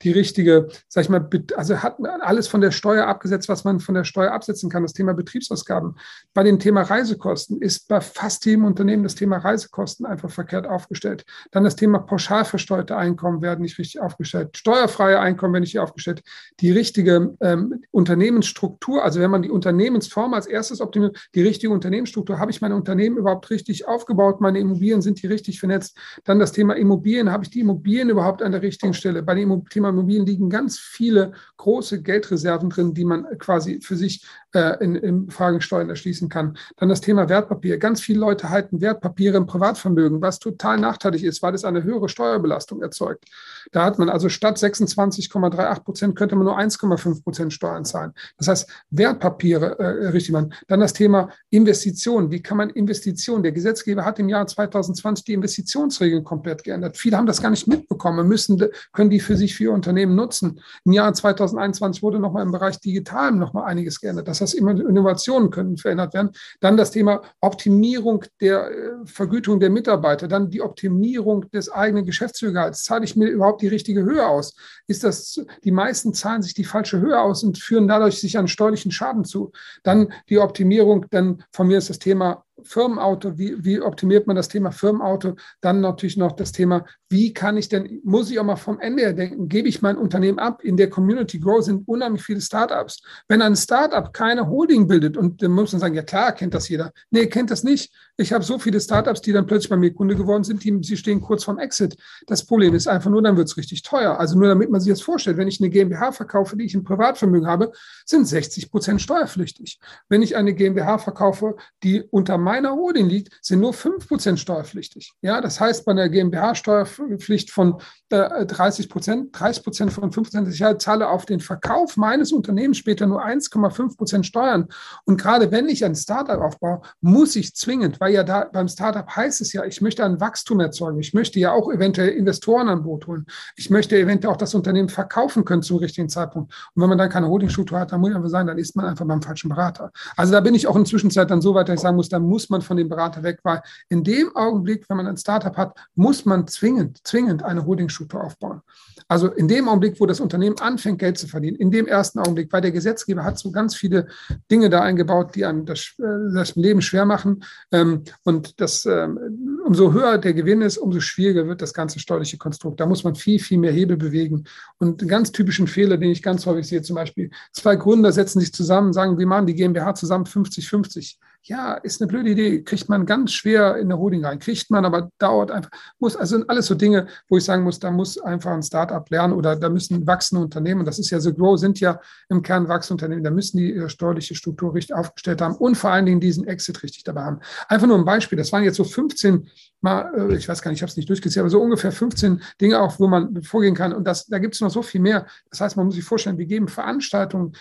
die 0.03 0.12
richtige, 0.12 0.68
sag 0.88 1.05
ich 1.05 1.09
mal, 1.09 1.29
also 1.57 1.83
hat 1.83 1.96
alles 2.20 2.49
von 2.49 2.61
der 2.61 2.70
Steuer 2.70 3.07
abgesetzt, 3.07 3.49
was 3.49 3.64
man 3.64 3.81
von 3.81 3.94
der 3.94 4.05
Steuer 4.05 4.33
absetzen 4.33 4.68
kann. 4.68 4.83
Das 4.83 4.92
Thema 4.92 5.14
Betriebsausgaben. 5.14 5.96
Bei 6.35 6.42
dem 6.42 6.59
Thema 6.59 6.83
Reisekosten 6.83 7.62
ist 7.62 7.88
bei 7.88 8.01
fast 8.01 8.44
jedem 8.51 8.65
Unternehmen 8.65 9.03
das 9.03 9.15
Thema 9.15 9.39
Reisekosten 9.39 10.07
einfach 10.07 10.31
verkehrt 10.31 10.67
aufgestellt. 10.67 11.25
Dann 11.51 11.65
das 11.65 11.77
Thema 11.77 11.99
pauschal 11.99 12.45
versteuerte 12.45 12.97
Einkommen 12.97 13.43
werden 13.43 13.63
nicht 13.63 13.79
richtig 13.79 14.01
aufgestellt. 14.01 14.57
Steuerfreie 14.57 15.19
Einkommen 15.19 15.55
werden 15.55 15.63
nicht 15.63 15.79
aufgestellt. 15.79 16.23
Die 16.61 16.71
richtige 16.71 17.37
ähm, 17.41 17.83
Unternehmensstruktur, 17.91 19.03
also 19.03 19.21
wenn 19.21 19.31
man 19.31 19.43
die 19.43 19.51
Unternehmensform 19.51 20.35
als 20.35 20.47
erstes 20.47 20.81
optimiert, 20.81 21.29
die 21.35 21.43
richtige 21.43 21.73
Unternehmensstruktur, 21.73 22.39
habe 22.39 22.51
ich 22.51 22.61
mein 22.61 22.73
Unternehmen 22.73 23.17
überhaupt 23.17 23.51
richtig 23.51 23.89
aufgebaut? 23.89 24.41
Meine 24.41 24.61
Immobilien 24.61 25.03
sind 25.03 25.23
die 25.23 25.27
richtig 25.27 25.59
vernetzt? 25.59 25.99
Dann 26.25 26.39
das 26.39 26.53
Thema 26.53 26.77
Immobilien, 26.77 27.33
habe 27.33 27.45
ich 27.45 27.51
die 27.51 27.61
Immobilien 27.61 28.09
überhaupt 28.09 28.43
an 28.43 28.53
der 28.53 28.63
richtigen 28.63 28.95
Stelle? 28.95 29.23
Bei 29.23 29.35
dem 29.35 29.69
Thema 29.69 29.89
Immobilien 29.89 30.27
liegen 30.27 30.49
ganz 30.49 30.79
viele 30.79 31.33
große 31.57 32.03
Geld 32.03 32.21
Geldreserven 32.21 32.71
drin, 32.71 32.95
die 32.95 33.05
man 33.05 33.27
quasi 33.39 33.81
für 33.81 33.97
sich 33.97 34.25
äh, 34.53 34.83
in, 34.83 34.97
in 34.97 35.31
Fragensteuern 35.31 35.89
erschließen 35.89 36.29
kann. 36.29 36.57
Dann 36.77 36.89
das 36.89 37.01
Thema 37.01 37.29
Wertpapier. 37.29 37.79
Ganz 37.79 38.01
viele 38.01 38.21
Leute 38.21 38.51
halten 38.51 38.81
Wertpapiere 38.81 39.37
im 39.37 39.47
Privatvermögen, 39.47 40.21
was 40.21 40.39
total 40.39 40.79
nachteilig 40.79 41.25
ist, 41.25 41.43
weil 41.43 41.55
es 41.55 41.65
eine 41.65 41.85
höhere 41.85 42.09
Steuerbelastung 42.09 42.83
erzeugt. 42.83 43.25
Da 43.73 43.85
hat 43.85 43.99
man 43.99 44.09
also 44.09 44.29
statt 44.29 44.57
26,38 44.57 45.85
Prozent 45.85 46.17
könnte 46.17 46.37
man 46.37 46.45
nur 46.45 46.59
1,5 46.59 47.23
Prozent 47.23 47.53
Steuern 47.53 47.85
zahlen. 47.85 48.13
Das 48.39 48.49
heißt, 48.49 48.71
Wertpapiere 48.91 49.79
äh, 49.79 50.09
richtig 50.09 50.33
man. 50.33 50.53
Dann 50.69 50.81
das 50.81 50.93
Thema 50.93 51.31
Investitionen. 51.51 52.31
Wie 52.31 52.43
kann 52.43 52.57
man 52.57 52.71
Investitionen? 52.71 53.43
Der 53.43 53.53
Gesetzgeber 53.53 54.05
hat 54.05 54.19
im 54.19 54.29
Jahr 54.29 54.47
2020 54.47 55.25
die 55.25 55.35
Investitionsregeln 55.35 56.25
komplett 56.25 56.65
geändert. 56.65 56.97
Viele 56.97 57.17
haben 57.17 57.27
das 57.27 57.43
gar 57.43 57.51
nicht 57.51 57.67
mitbekommen, 57.67 58.27
müssen, 58.27 58.63
können 58.93 59.11
die 59.11 59.21
für 59.21 59.37
sich, 59.37 59.55
für 59.55 59.65
ihr 59.65 59.73
Unternehmen 59.73 60.15
nutzen. 60.15 60.61
Im 60.85 60.93
Jahr 60.93 61.13
2021 61.13 62.03
wurde 62.03 62.19
nochmal 62.19 62.45
im 62.45 62.53
Bereich 62.53 62.81
Digital 62.81 63.33
nochmal 63.33 63.65
einiges 63.65 64.01
geändert. 64.01 64.29
Das 64.29 64.39
heißt, 64.40 64.55
Innovationen 64.55 65.50
können 65.50 65.76
verändert 65.76 66.14
werden. 66.14 66.31
Dann 66.61 66.76
das 66.76 66.90
Thema 66.90 67.22
Optimierung 67.40 68.24
der 68.40 68.70
äh, 68.70 68.90
Vergütung 69.05 69.61
der 69.61 69.70
Mitarbeiter, 69.70 70.29
dann 70.29 70.50
die 70.50 70.62
Optimierung 70.62 71.50
des 71.50 71.70
eigenen 71.70 72.05
Geschäftsgehalts. 72.05 72.85
Zahle 72.85 73.05
ich 73.05 73.16
mir 73.16 73.29
überhaupt 73.29 73.62
die 73.62 73.68
richtige 73.68 74.03
Höhe 74.03 74.26
aus? 74.26 74.55
Ist 74.87 75.05
das, 75.05 75.44
die 75.64 75.70
meisten 75.70 76.14
zahlen 76.14 76.42
sich 76.42 76.55
die 76.55 76.64
falsche 76.64 77.00
Höhe 77.00 77.20
aus 77.20 77.42
und 77.42 77.59
führen 77.59 77.88
dadurch 77.88 78.20
sich 78.20 78.38
einen 78.38 78.48
steuerlichen 78.48 78.90
Schaden 78.90 79.24
zu. 79.24 79.53
Dann 79.83 80.12
die 80.29 80.38
Optimierung, 80.38 81.07
dann 81.11 81.42
von 81.53 81.66
mir 81.66 81.79
ist 81.79 81.90
das 81.90 81.98
Thema 81.98 82.44
Firmenauto, 82.64 83.38
wie, 83.38 83.64
wie 83.64 83.81
optimiert 83.81 84.27
man 84.27 84.37
das 84.37 84.49
Thema 84.49 84.70
Firmenauto? 84.70 85.37
Dann 85.61 85.81
natürlich 85.81 86.16
noch 86.16 86.33
das 86.33 86.53
Thema, 86.53 86.85
wie 87.09 87.33
kann 87.33 87.57
ich 87.57 87.68
denn, 87.68 88.01
muss 88.05 88.31
ich 88.31 88.38
auch 88.38 88.44
mal 88.44 88.57
vom 88.57 88.79
Ende 88.79 89.03
her 89.03 89.12
denken, 89.12 89.49
gebe 89.49 89.68
ich 89.68 89.83
mein 89.83 89.96
Unternehmen 89.96 90.38
ab? 90.38 90.62
In 90.62 90.77
der 90.77 90.88
Community 90.88 91.40
Grow 91.40 91.62
sind 91.62 91.87
unheimlich 91.88 92.23
viele 92.23 92.40
Startups. 92.40 93.03
Wenn 93.27 93.42
ein 93.42 93.57
Startup 93.57 94.12
keine 94.12 94.49
Holding 94.49 94.87
bildet, 94.87 95.16
und 95.16 95.42
dann 95.42 95.51
muss 95.51 95.73
man 95.73 95.81
sagen, 95.81 95.94
ja 95.94 96.03
klar, 96.03 96.33
kennt 96.33 96.55
das 96.55 96.68
jeder. 96.68 96.92
Nee, 97.11 97.27
kennt 97.27 97.51
das 97.51 97.64
nicht. 97.64 97.92
Ich 98.16 98.33
habe 98.33 98.44
so 98.44 98.59
viele 98.59 98.81
Startups, 98.81 99.23
die 99.23 99.33
dann 99.33 99.46
plötzlich 99.46 99.70
bei 99.70 99.77
mir 99.77 99.92
Kunde 99.92 100.14
geworden 100.14 100.44
sind, 100.44 100.62
die, 100.62 100.79
sie 100.83 100.96
stehen 100.96 101.20
kurz 101.20 101.42
vorm 101.44 101.59
Exit. 101.59 101.96
Das 102.27 102.44
Problem 102.44 102.75
ist 102.75 102.87
einfach 102.87 103.11
nur, 103.11 103.23
dann 103.23 103.37
wird 103.37 103.49
es 103.49 103.57
richtig 103.57 103.83
teuer. 103.83 104.18
Also 104.20 104.38
nur 104.38 104.49
damit 104.49 104.70
man 104.70 104.81
sich 104.81 104.92
das 104.92 105.03
vorstellt, 105.03 105.37
wenn 105.37 105.49
ich 105.49 105.61
eine 105.61 105.70
GmbH 105.70 106.12
verkaufe, 106.12 106.57
die 106.57 106.64
ich 106.64 106.75
im 106.75 106.85
Privatvermögen 106.85 107.49
habe, 107.49 107.73
sind 108.05 108.29
60 108.29 108.70
Prozent 108.70 109.01
steuerpflichtig. 109.01 109.81
Wenn 110.09 110.23
ich 110.23 110.37
eine 110.37 110.55
GmbH 110.55 110.99
verkaufe, 110.99 111.57
die 111.83 112.03
unter 112.03 112.38
meiner 112.51 112.73
Holding 112.73 113.09
liegt, 113.09 113.39
sind 113.43 113.61
nur 113.61 113.73
5% 113.73 114.37
steuerpflichtig. 114.37 115.13
Ja, 115.23 115.41
das 115.41 115.61
heißt, 115.61 115.85
bei 115.85 115.93
einer 115.93 116.09
GmbH-Steuerpflicht 116.09 117.53
von 117.53 117.81
äh, 118.11 118.45
30 118.45 118.89
Prozent, 118.89 119.29
30 119.39 119.63
Prozent 119.63 119.93
von 119.93 120.11
5 120.11 120.29
Prozent, 120.29 120.49
ich 120.49 120.79
zahle 120.79 121.09
auf 121.09 121.27
den 121.27 121.39
Verkauf 121.39 121.97
meines 121.97 122.33
Unternehmens 122.33 122.79
später 122.79 123.07
nur 123.07 123.25
1,5 123.25 123.97
Prozent 123.97 124.27
Steuern. 124.27 124.67
Und 125.05 125.21
gerade 125.21 125.53
wenn 125.53 125.69
ich 125.69 125.85
ein 125.85 125.95
Startup 125.95 126.41
aufbaue, 126.41 126.81
muss 127.01 127.37
ich 127.37 127.55
zwingend, 127.55 128.01
weil 128.01 128.13
ja 128.13 128.25
da 128.25 128.49
beim 128.53 128.67
Startup 128.67 129.09
heißt 129.09 129.41
es 129.41 129.53
ja, 129.53 129.65
ich 129.65 129.81
möchte 129.81 130.05
ein 130.05 130.21
Wachstum 130.21 130.59
erzeugen. 130.59 130.99
Ich 130.99 131.15
möchte 131.15 131.39
ja 131.39 131.53
auch 131.53 131.71
eventuell 131.71 132.09
Investoren 132.09 132.69
an 132.69 132.83
Bord 132.83 133.07
holen. 133.07 133.27
Ich 133.55 133.71
möchte 133.71 133.97
eventuell 133.97 134.33
auch 134.33 134.39
das 134.39 134.57
Unternehmen 134.57 134.89
verkaufen 134.89 135.45
können 135.45 135.63
zum 135.63 135.77
richtigen 135.77 136.09
Zeitpunkt. 136.09 136.53
Und 136.75 136.83
wenn 136.83 136.89
man 136.89 136.99
dann 136.99 137.11
keine 137.11 137.29
Holdingstruktur 137.29 137.79
hat, 137.79 137.93
dann 137.93 138.01
muss 138.01 138.11
ich 138.11 138.17
einfach 138.17 138.29
sagen, 138.29 138.49
dann 138.49 138.59
ist 138.59 138.75
man 138.75 138.87
einfach 138.87 139.07
beim 139.07 139.23
falschen 139.23 139.51
Berater. 139.51 139.93
Also 140.17 140.33
da 140.33 140.41
bin 140.41 140.55
ich 140.57 140.67
auch 140.67 140.75
in 140.75 140.83
der 140.83 140.91
Zwischenzeit 140.91 141.31
dann 141.31 141.41
so 141.41 141.55
weit, 141.55 141.69
dass 141.69 141.77
ich 141.77 141.81
sagen 141.81 141.97
muss, 141.97 142.09
da 142.09 142.19
muss 142.19 142.39
man 142.48 142.62
von 142.62 142.76
dem 142.76 142.88
Berater 142.88 143.22
weg, 143.22 143.40
weil 143.42 143.61
in 143.88 144.05
dem 144.05 144.35
Augenblick, 144.35 144.88
wenn 144.88 144.96
man 144.96 145.07
ein 145.07 145.16
Startup 145.16 145.57
hat, 145.57 145.76
muss 145.94 146.24
man 146.24 146.46
zwingend, 146.46 147.00
zwingend 147.07 147.42
eine 147.42 147.66
Holdingstruktur 147.66 148.24
aufbauen. 148.24 148.62
Also 149.09 149.29
in 149.29 149.48
dem 149.48 149.68
Augenblick, 149.68 150.00
wo 150.00 150.07
das 150.07 150.20
Unternehmen 150.20 150.57
anfängt, 150.61 151.00
Geld 151.00 151.18
zu 151.18 151.26
verdienen, 151.26 151.57
in 151.57 151.72
dem 151.72 151.87
ersten 151.87 152.20
Augenblick, 152.20 152.53
weil 152.53 152.61
der 152.61 152.70
Gesetzgeber 152.70 153.24
hat 153.24 153.38
so 153.38 153.50
ganz 153.50 153.74
viele 153.74 154.07
Dinge 154.50 154.70
da 154.70 154.83
eingebaut, 154.83 155.35
die 155.35 155.44
einem 155.44 155.66
das, 155.66 155.94
äh, 155.98 156.33
das 156.33 156.55
Leben 156.55 156.81
schwer 156.81 157.05
machen. 157.05 157.42
Ähm, 157.72 158.05
und 158.22 158.61
das, 158.61 158.87
ähm, 158.87 159.18
umso 159.66 159.92
höher 159.92 160.18
der 160.18 160.33
Gewinn 160.33 160.62
ist, 160.62 160.79
umso 160.79 161.00
schwieriger 161.00 161.46
wird 161.48 161.61
das 161.61 161.74
ganze 161.74 161.98
steuerliche 161.98 162.38
Konstrukt. 162.38 162.79
Da 162.79 162.87
muss 162.87 163.03
man 163.03 163.16
viel, 163.16 163.40
viel 163.40 163.59
mehr 163.59 163.72
Hebel 163.72 163.96
bewegen. 163.96 164.44
Und 164.79 165.00
einen 165.00 165.09
ganz 165.09 165.33
typischen 165.33 165.66
Fehler, 165.66 165.96
den 165.96 166.11
ich 166.11 166.22
ganz 166.22 166.46
häufig 166.46 166.68
sehe, 166.68 166.83
zum 166.83 166.94
Beispiel, 166.94 167.31
zwei 167.53 167.74
Gründer 167.76 168.12
setzen 168.12 168.38
sich 168.38 168.53
zusammen, 168.53 168.92
sagen, 168.92 169.18
wir 169.18 169.26
machen 169.26 169.46
die 169.46 169.55
GmbH 169.55 169.94
zusammen 169.94 170.24
50-50 170.24 171.16
ja, 171.42 171.74
ist 171.74 172.00
eine 172.00 172.09
blöde 172.09 172.31
Idee, 172.31 172.62
kriegt 172.62 172.88
man 172.88 173.07
ganz 173.07 173.33
schwer 173.33 173.76
in 173.76 173.88
der 173.88 173.98
Holding 173.98 174.24
rein, 174.24 174.38
kriegt 174.38 174.70
man, 174.70 174.85
aber 174.85 175.11
dauert 175.18 175.50
einfach, 175.50 175.70
muss, 175.98 176.16
also 176.16 176.37
sind 176.37 176.50
alles 176.50 176.66
so 176.66 176.74
Dinge, 176.74 177.07
wo 177.29 177.38
ich 177.38 177.44
sagen 177.44 177.64
muss, 177.64 177.79
da 177.79 177.90
muss 177.90 178.18
einfach 178.18 178.53
ein 178.53 178.62
Startup 178.62 179.09
lernen 179.11 179.33
oder 179.33 179.57
da 179.57 179.68
müssen 179.68 180.07
wachsende 180.07 180.44
Unternehmen, 180.44 180.85
das 180.85 180.98
ist 180.98 181.11
ja 181.11 181.20
so 181.20 181.33
Grow, 181.33 181.59
sind 181.59 181.81
ja 181.81 182.00
im 182.29 182.42
Kern 182.42 182.68
Wachstumsunternehmen, 182.68 183.24
da 183.24 183.31
müssen 183.31 183.59
die 183.59 183.72
ihre 183.72 183.88
steuerliche 183.88 184.35
Struktur 184.35 184.74
richtig 184.74 184.94
aufgestellt 184.94 185.40
haben 185.40 185.57
und 185.57 185.76
vor 185.76 185.90
allen 185.90 186.07
Dingen 186.07 186.20
diesen 186.20 186.46
Exit 186.46 186.83
richtig 186.83 187.05
dabei 187.05 187.22
haben. 187.22 187.40
Einfach 187.68 187.87
nur 187.87 187.96
ein 187.96 188.05
Beispiel, 188.05 188.37
das 188.37 188.53
waren 188.53 188.62
jetzt 188.62 188.76
so 188.76 188.85
15 188.85 189.48
mal, 189.81 190.12
äh, 190.14 190.37
ich 190.37 190.48
weiß 190.48 190.62
gar 190.62 190.70
nicht, 190.70 190.79
ich 190.79 190.83
habe 190.83 190.90
es 190.90 190.96
nicht 190.96 191.09
durchgezählt, 191.09 191.42
aber 191.42 191.50
so 191.50 191.61
ungefähr 191.61 191.92
15 191.92 192.42
Dinge 192.61 192.81
auch, 192.81 192.98
wo 192.98 193.09
man 193.09 193.42
vorgehen 193.42 193.74
kann. 193.74 193.92
Und 193.92 194.05
das, 194.05 194.26
da 194.26 194.38
gibt 194.38 194.55
es 194.55 194.61
noch 194.61 194.70
so 194.70 194.83
viel 194.83 195.00
mehr. 195.00 195.26
Das 195.50 195.61
heißt, 195.61 195.76
man 195.76 195.87
muss 195.87 195.94
sich 195.94 196.05
vorstellen, 196.05 196.38
wir 196.38 196.46
geben 196.46 196.68
Veranstaltungen 196.68 197.53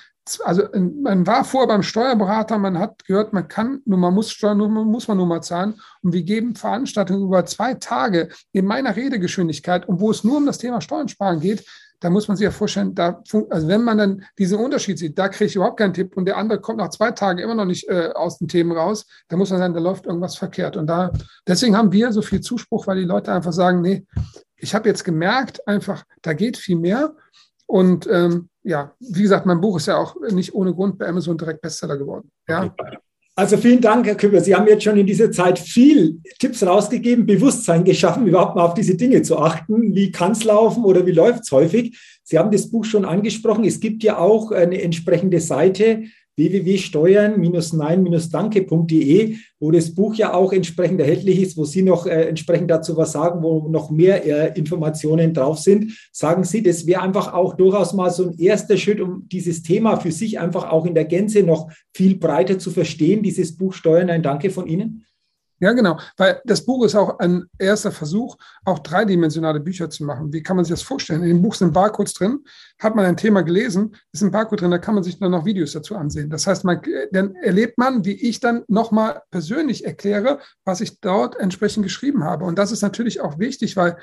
also 0.44 0.64
man 0.74 1.26
war 1.26 1.44
vor 1.44 1.68
beim 1.68 1.84
Steuerberater, 1.84 2.58
man 2.58 2.78
hat 2.78 3.06
gehört, 3.06 3.34
man 3.34 3.48
kann, 3.48 3.82
nur 3.86 3.98
man 3.98 4.14
muss 4.14 4.32
Steuern, 4.32 4.58
nur 4.58 4.70
muss 4.70 5.08
man 5.08 5.18
nur 5.18 5.26
mal 5.26 5.42
zahlen. 5.42 5.80
Und 6.02 6.14
wir 6.14 6.24
geben 6.24 6.56
Veranstaltungen 6.56 7.24
über 7.24 7.46
zwei 7.46 7.74
Tage 7.74 8.30
in 8.52 8.66
meiner 8.66 8.96
Redegeschwindigkeit 8.96 9.88
und 9.88 10.00
wo 10.00 10.12
es 10.12 10.24
nur 10.24 10.38
um 10.38 10.46
das 10.46 10.58
Thema 10.58 10.82
Steuern 10.82 11.08
sparen 11.08 11.40
geht, 11.40 11.66
da 12.00 12.10
muss 12.10 12.28
man 12.28 12.38
sich 12.38 12.46
ja 12.46 12.52
vorstellen, 12.52 12.96
da, 12.96 13.22
also 13.50 13.68
wenn 13.68 13.84
man 13.84 13.98
dann 13.98 14.24
diesen 14.38 14.58
Unterschied 14.58 14.98
sieht, 14.98 15.18
da 15.18 15.28
kriege 15.28 15.46
ich 15.46 15.56
überhaupt 15.56 15.80
keinen 15.80 15.94
Tipp 15.94 16.16
und 16.16 16.26
der 16.26 16.38
andere 16.38 16.62
kommt 16.62 16.78
nach 16.78 16.90
zwei 16.90 17.12
Tagen 17.12 17.40
immer 17.40 17.56
noch 17.56 17.66
nicht 17.66 17.90
äh, 17.90 18.12
aus 18.14 18.38
den 18.38 18.48
Themen 18.48 18.72
raus, 18.72 19.06
da 19.28 19.36
muss 19.36 19.50
man 19.50 19.60
sagen, 19.60 19.74
da 19.74 19.80
läuft 19.80 20.06
irgendwas 20.06 20.38
verkehrt. 20.38 20.78
Und 20.78 20.88
da, 20.88 21.12
deswegen 21.46 21.76
haben 21.76 21.92
wir 21.92 22.14
so 22.14 22.22
viel 22.22 22.40
Zuspruch, 22.40 22.88
weil 22.88 23.00
die 23.00 23.06
Leute 23.06 23.34
einfach 23.34 23.52
sagen, 23.52 23.82
nee, 23.82 24.06
ich 24.56 24.76
habe 24.76 24.88
jetzt 24.88 25.04
gemerkt, 25.04 25.68
einfach, 25.68 26.04
da 26.22 26.34
geht 26.34 26.58
viel 26.58 26.78
mehr. 26.78 27.16
Und 27.70 28.08
ähm, 28.12 28.50
ja, 28.64 28.96
wie 29.00 29.22
gesagt, 29.22 29.46
mein 29.46 29.62
Buch 29.62 29.78
ist 29.78 29.86
ja 29.86 29.98
auch 29.98 30.16
nicht 30.32 30.56
ohne 30.56 30.74
Grund 30.74 30.98
bei 30.98 31.08
Amazon 31.08 31.38
direkt 31.38 31.62
Bestseller 31.62 31.98
geworden. 31.98 32.32
Ja. 32.48 32.74
Also 33.36 33.58
vielen 33.58 33.80
Dank, 33.80 34.08
Herr 34.08 34.16
Küpper. 34.16 34.42
Sie 34.42 34.56
haben 34.56 34.68
jetzt 34.68 34.84
schon 34.84 34.98
in 34.98 35.06
dieser 35.06 35.32
Zeit 35.32 35.60
viel 35.60 36.20
Tipps 36.40 36.66
rausgegeben, 36.66 37.28
Bewusstsein 37.28 37.84
geschaffen, 37.84 38.26
überhaupt 38.26 38.56
mal 38.56 38.66
auf 38.66 38.74
diese 38.74 38.96
Dinge 38.96 39.22
zu 39.22 39.38
achten. 39.38 39.94
Wie 39.96 40.12
kann 40.12 40.32
es 40.32 40.44
laufen 40.44 40.84
oder 40.84 41.06
wie 41.06 41.12
läuft 41.12 41.44
es 41.44 41.52
häufig? 41.52 41.98
Sie 42.24 42.40
haben 42.40 42.52
das 42.52 42.72
Buch 42.72 42.86
schon 42.86 43.06
angesprochen. 43.06 43.64
Es 43.66 43.80
gibt 43.80 44.04
ja 44.04 44.18
auch 44.18 44.52
eine 44.52 44.82
entsprechende 44.82 45.40
Seite, 45.40 46.06
www.steuern-nein-danke.de, 46.40 49.36
wo 49.60 49.72
das 49.72 49.94
Buch 49.94 50.16
ja 50.16 50.34
auch 50.34 50.54
entsprechend 50.54 51.02
erhältlich 51.02 51.42
ist, 51.42 51.58
wo 51.58 51.66
Sie 51.66 51.82
noch 51.84 52.08
äh, 52.08 52.30
entsprechend 52.30 52.72
dazu 52.72 52.98
was 52.98 53.12
sagen, 53.12 53.44
wo 53.44 53.68
noch 53.68 53.92
mehr 53.92 54.26
äh, 54.26 54.58
Informationen 54.58 55.34
drauf 55.34 55.60
sind. 55.60 55.92
Sagen 56.12 56.44
Sie, 56.44 56.64
das 56.64 56.88
wäre 56.88 57.02
einfach 57.02 57.34
auch 57.34 57.56
durchaus 57.56 57.94
mal 57.94 58.10
so 58.10 58.30
ein 58.30 58.40
erster 58.40 58.78
Schritt, 58.78 59.02
um 59.02 59.28
dieses 59.28 59.62
Thema 59.62 59.98
für 59.98 60.12
sich 60.12 60.40
einfach 60.40 60.72
auch 60.72 60.86
in 60.86 60.96
der 60.96 61.06
Gänze 61.06 61.44
noch 61.44 61.70
viel 61.94 62.16
breiter 62.16 62.58
zu 62.58 62.72
verstehen, 62.72 63.22
dieses 63.22 63.58
Buch 63.58 63.74
Steuern, 63.74 64.10
ein 64.10 64.24
Danke 64.24 64.50
von 64.50 64.66
Ihnen? 64.66 65.06
Ja, 65.60 65.74
genau, 65.74 66.00
weil 66.16 66.42
das 66.46 66.66
Buch 66.66 66.86
ist 66.86 66.96
auch 66.96 67.20
ein 67.20 67.46
erster 67.58 67.92
Versuch, 67.92 68.38
auch 68.64 68.80
dreidimensionale 68.80 69.60
Bücher 69.60 69.90
zu 69.90 70.06
machen. 70.06 70.32
Wie 70.32 70.42
kann 70.42 70.56
man 70.56 70.64
sich 70.64 70.72
das 70.72 70.82
vorstellen? 70.82 71.22
In 71.24 71.30
dem 71.30 71.42
Buch 71.42 71.54
sind 71.54 71.74
Barcodes 71.74 72.14
drin. 72.14 72.40
Hat 72.80 72.96
man 72.96 73.06
ein 73.06 73.18
Thema 73.18 73.42
gelesen, 73.42 73.96
ist 74.14 74.22
ein 74.22 74.32
Barcode 74.32 74.62
drin, 74.62 74.72
da 74.72 74.78
kann 74.78 74.96
man 74.96 75.04
sich 75.04 75.20
dann 75.20 75.32
noch 75.32 75.46
Videos 75.46 75.74
dazu 75.74 75.96
ansehen. 75.96 76.30
Das 76.30 76.48
heißt, 76.48 76.64
man, 76.64 76.82
dann 77.12 77.36
erlebt 77.36 77.78
man, 77.78 78.06
wie 78.06 78.14
ich 78.14 78.40
dann 78.40 78.64
nochmal 78.68 79.22
persönlich 79.32 79.86
erkläre, 79.86 80.40
was 80.64 80.80
ich 80.80 81.02
dort 81.02 81.38
entsprechend 81.38 81.84
geschrieben 81.84 82.24
habe. 82.24 82.46
Und 82.46 82.58
das 82.58 82.72
ist 82.72 82.82
natürlich 82.82 83.20
auch 83.20 83.38
wichtig, 83.38 83.76
weil 83.76 83.98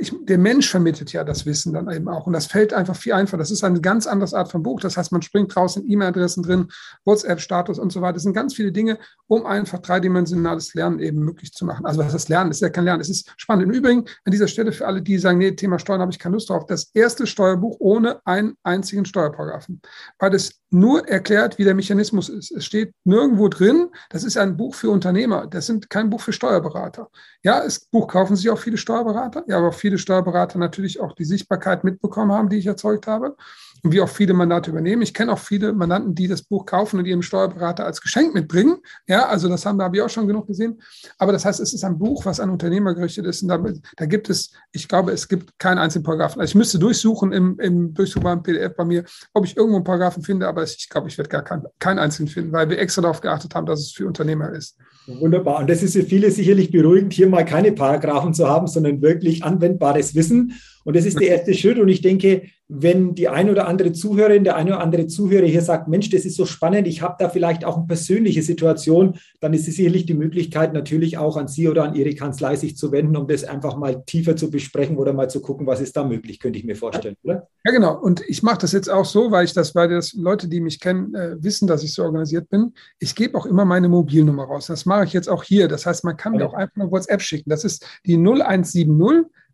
ich, 0.00 0.12
der 0.22 0.38
Mensch 0.38 0.70
vermittelt 0.70 1.12
ja 1.12 1.24
das 1.24 1.46
Wissen 1.46 1.72
dann 1.72 1.90
eben 1.90 2.08
auch. 2.08 2.26
Und 2.26 2.32
das 2.32 2.46
fällt 2.46 2.72
einfach 2.72 2.96
viel 2.96 3.12
einfacher. 3.12 3.38
Das 3.38 3.50
ist 3.50 3.64
eine 3.64 3.80
ganz 3.80 4.06
andere 4.06 4.36
Art 4.36 4.50
von 4.50 4.62
Buch. 4.62 4.80
Das 4.80 4.96
heißt, 4.96 5.12
man 5.12 5.22
springt 5.22 5.54
draußen 5.54 5.88
E-Mail-Adressen 5.88 6.42
drin, 6.42 6.68
WhatsApp-Status 7.04 7.78
und 7.78 7.92
so 7.92 8.00
weiter. 8.00 8.14
Das 8.14 8.22
sind 8.22 8.34
ganz 8.34 8.54
viele 8.54 8.72
Dinge, 8.72 8.98
um 9.26 9.46
einfach 9.46 9.78
dreidimensionales 9.78 10.74
Lernen 10.74 11.00
eben 11.00 11.20
möglich 11.20 11.52
zu 11.52 11.64
machen. 11.64 11.86
Also 11.86 12.00
was 12.00 12.12
das 12.12 12.28
Lernen 12.28 12.50
ist 12.50 12.60
ja 12.60 12.70
kein 12.70 12.84
Lernen. 12.84 13.00
Es 13.00 13.08
ist 13.08 13.32
spannend. 13.36 13.64
Im 13.64 13.70
Übrigen 13.72 14.04
an 14.24 14.32
dieser 14.32 14.48
Stelle 14.48 14.72
für 14.72 14.86
alle, 14.86 15.02
die 15.02 15.18
sagen, 15.18 15.38
nee, 15.38 15.52
Thema 15.52 15.78
Steuern 15.78 16.00
habe 16.00 16.12
ich 16.12 16.18
keine 16.18 16.34
Lust 16.34 16.50
drauf. 16.50 16.66
Das 16.66 16.90
erste 16.94 17.26
Steuerbuch 17.26 17.76
ohne 17.78 18.20
einen 18.24 18.54
einzigen 18.62 19.04
Steuerparagraphen. 19.04 19.80
Weil 20.18 20.30
das 20.30 20.52
nur 20.70 21.08
erklärt, 21.08 21.58
wie 21.58 21.64
der 21.64 21.74
Mechanismus 21.74 22.28
ist. 22.28 22.50
Es 22.50 22.64
steht 22.64 22.92
nirgendwo 23.04 23.48
drin, 23.48 23.88
das 24.10 24.24
ist 24.24 24.36
ein 24.36 24.56
Buch 24.56 24.74
für 24.74 24.90
Unternehmer, 24.90 25.46
das 25.46 25.66
sind 25.66 25.88
kein 25.88 26.10
Buch 26.10 26.20
für 26.20 26.32
Steuerberater. 26.32 27.08
Ja, 27.42 27.62
das 27.62 27.86
Buch 27.86 28.08
kaufen 28.08 28.36
sich 28.36 28.50
auch 28.50 28.58
viele 28.58 28.76
Steuerberater, 28.76 29.37
ja, 29.46 29.58
aber 29.58 29.72
viele 29.72 29.98
Steuerberater 29.98 30.58
natürlich 30.58 31.00
auch 31.00 31.14
die 31.14 31.24
Sichtbarkeit 31.24 31.84
mitbekommen 31.84 32.32
haben, 32.32 32.48
die 32.48 32.56
ich 32.56 32.66
erzeugt 32.66 33.06
habe 33.06 33.36
und 33.82 33.92
wie 33.92 34.00
auch 34.00 34.08
viele 34.08 34.34
Mandate 34.34 34.70
übernehmen. 34.70 35.02
Ich 35.02 35.14
kenne 35.14 35.32
auch 35.32 35.38
viele 35.38 35.72
Mandanten, 35.72 36.14
die 36.14 36.28
das 36.28 36.42
Buch 36.42 36.66
kaufen 36.66 36.98
und 36.98 37.06
ihrem 37.06 37.22
Steuerberater 37.22 37.84
als 37.84 38.00
Geschenk 38.00 38.34
mitbringen. 38.34 38.78
Ja, 39.06 39.26
also 39.26 39.48
das 39.48 39.64
haben, 39.66 39.78
da 39.78 39.84
habe 39.84 39.96
ich 39.96 40.02
auch 40.02 40.10
schon 40.10 40.26
genug 40.26 40.46
gesehen. 40.46 40.80
Aber 41.18 41.32
das 41.32 41.44
heißt, 41.44 41.60
es 41.60 41.72
ist 41.72 41.84
ein 41.84 41.98
Buch, 41.98 42.24
was 42.24 42.40
an 42.40 42.50
Unternehmer 42.50 42.94
gerichtet 42.94 43.26
ist. 43.26 43.42
Und 43.42 43.48
da, 43.48 43.62
da 43.96 44.06
gibt 44.06 44.28
es, 44.30 44.52
ich 44.72 44.88
glaube, 44.88 45.12
es 45.12 45.28
gibt 45.28 45.58
keinen 45.58 45.78
einzigen 45.78 46.04
Paragraphen. 46.04 46.40
Also 46.40 46.50
ich 46.52 46.56
müsste 46.56 46.78
durchsuchen 46.78 47.32
im, 47.32 47.58
im 47.60 47.94
durchsuchbaren 47.94 48.42
PDF 48.42 48.74
bei 48.76 48.84
mir, 48.84 49.04
ob 49.32 49.44
ich 49.44 49.56
irgendwo 49.56 49.76
einen 49.76 49.84
Paragraphen 49.84 50.22
finde, 50.22 50.48
aber 50.48 50.64
ich 50.64 50.88
glaube, 50.88 51.08
ich 51.08 51.18
werde 51.18 51.30
gar 51.30 51.42
keinen, 51.42 51.66
keinen 51.78 51.98
einzigen 51.98 52.28
finden, 52.28 52.52
weil 52.52 52.68
wir 52.70 52.78
extra 52.78 53.02
darauf 53.02 53.20
geachtet 53.20 53.54
haben, 53.54 53.66
dass 53.66 53.80
es 53.80 53.92
für 53.92 54.06
Unternehmer 54.06 54.50
ist. 54.52 54.76
Wunderbar. 55.08 55.60
Und 55.60 55.70
das 55.70 55.82
ist 55.82 55.94
für 55.94 56.02
viele 56.02 56.30
sicherlich 56.30 56.70
beruhigend, 56.70 57.14
hier 57.14 57.28
mal 57.28 57.44
keine 57.44 57.72
Paragraphen 57.72 58.34
zu 58.34 58.46
haben, 58.46 58.66
sondern 58.66 59.00
wirklich 59.00 59.42
anwendbares 59.42 60.14
Wissen. 60.14 60.52
Und 60.88 60.96
das 60.96 61.04
ist 61.04 61.20
der 61.20 61.28
erste 61.28 61.52
Schritt. 61.52 61.78
Und 61.78 61.88
ich 61.88 62.00
denke, 62.00 62.44
wenn 62.66 63.14
die 63.14 63.28
ein 63.28 63.50
oder 63.50 63.68
andere 63.68 63.92
Zuhörerin, 63.92 64.42
der 64.42 64.56
eine 64.56 64.70
oder 64.70 64.80
andere 64.80 65.06
Zuhörer 65.06 65.44
hier 65.44 65.60
sagt, 65.60 65.86
Mensch, 65.86 66.08
das 66.08 66.24
ist 66.24 66.34
so 66.34 66.46
spannend, 66.46 66.88
ich 66.88 67.02
habe 67.02 67.16
da 67.18 67.28
vielleicht 67.28 67.66
auch 67.66 67.76
eine 67.76 67.86
persönliche 67.86 68.42
Situation, 68.42 69.18
dann 69.40 69.52
ist 69.52 69.68
es 69.68 69.76
sicherlich 69.76 70.06
die 70.06 70.14
Möglichkeit, 70.14 70.72
natürlich 70.72 71.18
auch 71.18 71.36
an 71.36 71.46
Sie 71.46 71.68
oder 71.68 71.84
an 71.84 71.94
Ihre 71.94 72.14
Kanzlei 72.14 72.56
sich 72.56 72.78
zu 72.78 72.90
wenden, 72.90 73.18
um 73.18 73.28
das 73.28 73.44
einfach 73.44 73.76
mal 73.76 74.02
tiefer 74.06 74.34
zu 74.34 74.50
besprechen 74.50 74.96
oder 74.96 75.12
mal 75.12 75.28
zu 75.28 75.42
gucken, 75.42 75.66
was 75.66 75.82
ist 75.82 75.94
da 75.94 76.04
möglich, 76.04 76.40
könnte 76.40 76.58
ich 76.58 76.64
mir 76.64 76.74
vorstellen, 76.74 77.16
oder? 77.22 77.46
Ja, 77.66 77.72
genau. 77.72 78.00
Und 78.00 78.22
ich 78.26 78.42
mache 78.42 78.60
das 78.62 78.72
jetzt 78.72 78.88
auch 78.88 79.04
so, 79.04 79.30
weil 79.30 79.44
ich 79.44 79.52
das, 79.52 79.74
weil 79.74 79.90
das 79.90 80.14
Leute, 80.14 80.48
die 80.48 80.62
mich 80.62 80.80
kennen, 80.80 81.14
äh, 81.14 81.36
wissen, 81.38 81.68
dass 81.68 81.82
ich 81.82 81.92
so 81.92 82.02
organisiert 82.02 82.48
bin. 82.48 82.72
Ich 82.98 83.14
gebe 83.14 83.36
auch 83.36 83.44
immer 83.44 83.66
meine 83.66 83.90
Mobilnummer 83.90 84.44
raus. 84.44 84.68
Das 84.68 84.86
mache 84.86 85.04
ich 85.04 85.12
jetzt 85.12 85.28
auch 85.28 85.44
hier. 85.44 85.68
Das 85.68 85.84
heißt, 85.84 86.02
man 86.02 86.16
kann 86.16 86.32
mir 86.32 86.46
auch 86.46 86.54
einfach 86.54 86.76
eine 86.80 86.90
WhatsApp 86.90 87.20
schicken. 87.20 87.50
Das 87.50 87.64
ist 87.64 87.84
die 88.06 88.16
0170 88.16 88.88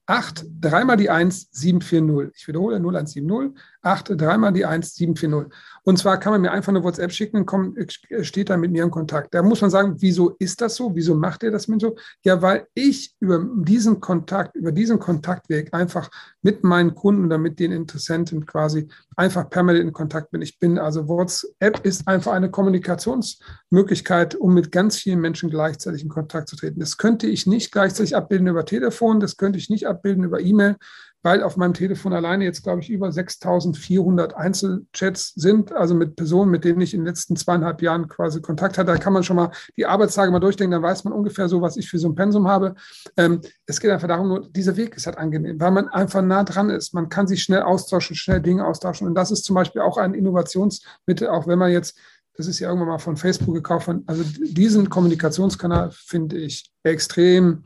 8, 0.07 0.47
dreimal 0.61 0.97
die 0.97 1.11
1, 1.11 1.49
740. 1.53 2.35
Ich 2.37 2.49
wiederhole 2.49 2.77
0170, 2.77 3.55
8, 3.85 4.13
dreimal 4.17 4.53
die 4.53 4.65
1, 4.65 4.95
740. 4.95 5.53
Und 5.83 5.99
zwar 5.99 6.19
kann 6.19 6.33
man 6.33 6.41
mir 6.41 6.51
einfach 6.51 6.71
eine 6.71 6.83
WhatsApp 6.83 7.13
schicken 7.13 7.39
und 7.39 7.47
kommt, 7.47 7.79
steht 8.23 8.51
dann 8.51 8.61
mit 8.61 8.73
mir 8.73 8.83
in 8.83 8.91
Kontakt. 8.91 9.35
Da 9.35 9.43
muss 9.43 9.61
man 9.61 9.71
sagen, 9.71 9.97
wieso 9.99 10.31
ist 10.39 10.61
das 10.61 10.77
so? 10.77 10.95
Wieso 10.95 11.15
macht 11.15 11.43
er 11.43 11.51
das 11.51 11.69
mit 11.69 11.81
so? 11.81 11.97
Ja, 12.23 12.41
weil 12.41 12.67
ich 12.75 13.15
über 13.21 13.45
diesen 13.57 14.01
Kontakt, 14.01 14.57
über 14.57 14.73
diesen 14.73 14.99
Kontaktweg 14.99 15.75
einfach 15.75 16.11
mit 16.43 16.65
meinen 16.65 16.95
Kunden 16.95 17.27
oder 17.27 17.39
mit 17.39 17.59
den 17.59 17.73
Interessenten 17.73 18.47
quasi 18.47 18.89
einfach 19.17 19.51
permanent 19.51 19.85
in 19.85 19.93
Kontakt 19.93 20.31
bin. 20.31 20.43
Ich 20.43 20.59
bin 20.59 20.79
also 20.79 21.09
WhatsApp 21.09 21.85
ist 21.85 22.09
einfach 22.09 22.33
eine 22.33 22.51
Kommunikationsmöglichkeit, 22.51 24.35
um 24.35 24.55
mit 24.55 24.73
ganz 24.73 24.97
vielen 24.97 25.21
Menschen 25.21 25.51
gleichzeitig 25.51 26.03
in 26.03 26.09
Kontakt 26.09 26.49
zu 26.49 26.57
treten. 26.57 26.81
Das 26.81 26.97
könnte 26.97 27.27
ich 27.27 27.47
nicht 27.47 27.73
gleichzeitig 27.73 28.17
abbilden 28.17 28.47
über 28.47 28.65
Telefon, 28.65 29.21
das 29.21 29.37
könnte 29.37 29.59
ich 29.59 29.71
nicht 29.71 29.87
abbilden 29.87 30.25
über 30.25 30.41
E-Mail 30.41 30.77
weil 31.25 31.43
auf 31.43 31.57
meinem 31.57 31.73
Telefon 31.73 32.13
alleine 32.13 32.45
jetzt, 32.45 32.63
glaube 32.63 32.83
ich, 32.83 32.91
über 32.91 33.11
6400 33.11 34.37
Einzelchats 34.37 35.33
sind, 35.35 35.73
also 35.73 35.95
mit 35.95 36.17
Personen, 36.17 36.51
mit 36.51 36.65
denen 36.65 36.83
ich 36.83 36.93
in 36.93 37.01
den 37.01 37.07
letzten 37.07 37.35
zweieinhalb 37.35 37.81
Jahren 37.81 38.09
quasi 38.09 38.43
Kontakt 38.43 38.77
hatte. 38.77 38.93
Da 38.93 38.99
kann 38.99 39.15
man 39.15 39.25
schon 39.25 39.37
mal 39.37 39.51
die 39.79 39.87
Arbeitstage 39.87 40.31
mal 40.31 40.39
durchdenken, 40.39 40.73
dann 40.73 40.83
weiß 40.83 41.05
man 41.05 41.15
ungefähr 41.15 41.49
so, 41.49 41.63
was 41.63 41.79
ich 41.79 41.89
für 41.89 41.99
so 41.99 42.11
ein 42.11 42.15
Pensum 42.15 42.47
habe. 42.47 42.75
Ähm, 43.17 43.41
es 43.65 43.81
geht 43.81 43.91
einfach 43.91 44.07
darum, 44.07 44.29
nur 44.29 44.49
dieser 44.51 44.77
Weg 44.77 44.97
ist 44.97 45.07
halt 45.07 45.17
angenehm, 45.17 45.59
weil 45.59 45.71
man 45.71 45.89
einfach 45.89 46.21
nah 46.21 46.45
dran 46.45 46.69
ist. 46.69 46.93
Man 46.93 47.09
kann 47.09 47.27
sich 47.27 47.43
schnell 47.43 47.63
austauschen, 47.63 48.17
schnell 48.17 48.43
Dinge 48.43 48.67
austauschen. 48.67 49.07
Und 49.07 49.15
das 49.15 49.31
ist 49.31 49.45
zum 49.45 49.55
Beispiel 49.55 49.81
auch 49.81 49.97
ein 49.97 50.13
Innovationsmittel, 50.13 51.29
auch 51.29 51.47
wenn 51.47 51.59
man 51.59 51.73
jetzt 51.73 51.99
das 52.37 52.49
ist 52.49 52.59
ja 52.59 52.69
irgendwann 52.69 52.89
mal 52.89 52.99
von 52.99 53.17
Facebook 53.17 53.55
gekauft. 53.55 53.89
Also 54.07 54.25
diesen 54.43 54.91
Kommunikationskanal 54.91 55.93
finde 55.93 56.37
ich 56.37 56.69
extrem 56.83 57.63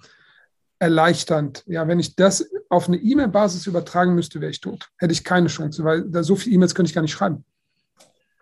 erleichternd. 0.79 1.65
Ja, 1.67 1.87
wenn 1.89 1.99
ich 1.99 2.17
das 2.17 2.49
auf 2.69 2.89
eine 2.89 2.97
E-Mail-Basis 2.97 3.67
übertragen 3.67 4.15
müsste, 4.15 4.41
wäre 4.41 4.51
ich 4.51 4.61
tot. 4.61 4.89
Hätte 4.99 5.13
ich 5.13 5.25
keine 5.25 5.49
Chance, 5.49 5.85
weil 5.85 6.03
da 6.03 6.23
so 6.23 6.37
viele 6.37 6.57
E-Mails 6.57 6.75
könnte 6.75 6.91
ich 6.91 6.95
gar 6.95 7.03
nicht 7.03 7.13
schreiben. 7.13 7.45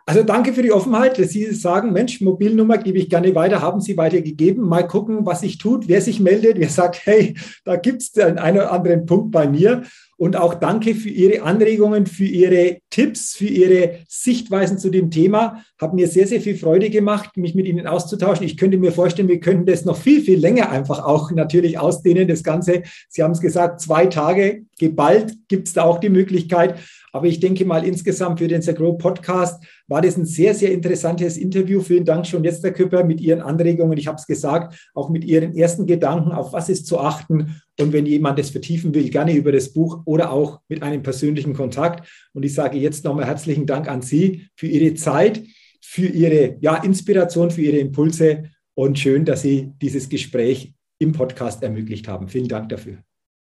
Also 0.08 0.22
danke 0.22 0.52
für 0.52 0.62
die 0.62 0.70
Offenheit, 0.70 1.18
dass 1.18 1.30
Sie 1.30 1.52
sagen, 1.52 1.92
Mensch, 1.92 2.20
Mobilnummer 2.20 2.78
gebe 2.78 2.98
ich 2.98 3.10
gerne 3.10 3.34
weiter, 3.34 3.60
haben 3.60 3.80
Sie 3.80 3.96
weitergegeben. 3.96 4.62
Mal 4.62 4.86
gucken, 4.86 5.26
was 5.26 5.40
sich 5.40 5.58
tut, 5.58 5.88
wer 5.88 6.00
sich 6.00 6.20
meldet, 6.20 6.60
wer 6.60 6.68
sagt, 6.68 7.04
hey, 7.06 7.36
da 7.64 7.74
gibt 7.74 8.02
es 8.02 8.12
den 8.12 8.38
einen 8.38 8.58
oder 8.58 8.70
anderen 8.70 9.04
Punkt 9.04 9.32
bei 9.32 9.48
mir. 9.48 9.82
Und 10.18 10.36
auch 10.36 10.54
danke 10.54 10.94
für 10.94 11.10
Ihre 11.10 11.42
Anregungen, 11.42 12.06
für 12.06 12.24
Ihre 12.24 12.78
Tipps, 12.88 13.34
für 13.34 13.46
Ihre 13.46 13.98
Sichtweisen 14.08 14.78
zu 14.78 14.88
dem 14.88 15.10
Thema. 15.10 15.62
Hat 15.78 15.92
mir 15.92 16.08
sehr, 16.08 16.26
sehr 16.26 16.40
viel 16.40 16.56
Freude 16.56 16.88
gemacht, 16.88 17.36
mich 17.36 17.54
mit 17.54 17.66
Ihnen 17.66 17.86
auszutauschen. 17.86 18.46
Ich 18.46 18.56
könnte 18.56 18.78
mir 18.78 18.92
vorstellen, 18.92 19.28
wir 19.28 19.40
könnten 19.40 19.66
das 19.66 19.84
noch 19.84 19.98
viel, 19.98 20.22
viel 20.22 20.38
länger 20.38 20.70
einfach 20.70 21.04
auch 21.04 21.30
natürlich 21.32 21.78
ausdehnen, 21.78 22.28
das 22.28 22.42
Ganze. 22.42 22.82
Sie 23.08 23.22
haben 23.22 23.32
es 23.32 23.40
gesagt, 23.40 23.82
zwei 23.82 24.06
Tage 24.06 24.62
geballt 24.78 25.34
gibt 25.48 25.68
es 25.68 25.74
da 25.74 25.84
auch 25.84 25.98
die 25.98 26.08
Möglichkeit. 26.08 26.76
Aber 27.12 27.26
ich 27.26 27.40
denke 27.40 27.64
mal, 27.64 27.84
insgesamt 27.86 28.38
für 28.38 28.48
den 28.48 28.60
Grow 28.60 28.96
Podcast 28.98 29.62
war 29.88 30.02
das 30.02 30.16
ein 30.16 30.26
sehr, 30.26 30.54
sehr 30.54 30.72
interessantes 30.72 31.36
Interview. 31.36 31.80
Vielen 31.80 32.04
Dank 32.04 32.26
schon 32.26 32.44
jetzt, 32.44 32.62
Herr 32.64 32.72
Küpper, 32.72 33.04
mit 33.04 33.20
Ihren 33.20 33.40
Anregungen. 33.40 33.96
Ich 33.98 34.06
habe 34.06 34.16
es 34.18 34.26
gesagt, 34.26 34.90
auch 34.94 35.10
mit 35.10 35.24
Ihren 35.24 35.54
ersten 35.56 35.86
Gedanken, 35.86 36.32
auf 36.32 36.52
was 36.52 36.68
ist 36.68 36.86
zu 36.86 36.98
achten. 36.98 37.60
Und 37.78 37.92
wenn 37.92 38.06
jemand 38.06 38.38
das 38.38 38.50
vertiefen 38.50 38.94
will, 38.94 39.08
gerne 39.10 39.34
über 39.34 39.52
das 39.52 39.72
Buch 39.72 40.02
oder 40.04 40.32
auch 40.32 40.60
mit 40.68 40.82
einem 40.82 41.02
persönlichen 41.02 41.54
Kontakt. 41.54 42.08
Und 42.32 42.44
ich 42.44 42.54
sage 42.54 42.78
jetzt 42.78 43.04
nochmal 43.04 43.26
herzlichen 43.26 43.66
Dank 43.66 43.88
an 43.88 44.02
Sie 44.02 44.48
für 44.56 44.66
Ihre 44.66 44.94
Zeit, 44.94 45.42
für 45.80 46.06
Ihre 46.06 46.56
ja, 46.60 46.76
Inspiration, 46.82 47.50
für 47.50 47.62
Ihre 47.62 47.78
Impulse 47.78 48.50
und 48.74 48.98
schön, 48.98 49.24
dass 49.24 49.42
Sie 49.42 49.72
dieses 49.80 50.08
Gespräch 50.08 50.74
im 50.98 51.12
Podcast 51.12 51.62
ermöglicht 51.62 52.08
haben. 52.08 52.28
Vielen 52.28 52.48
Dank 52.48 52.70
dafür. 52.70 52.98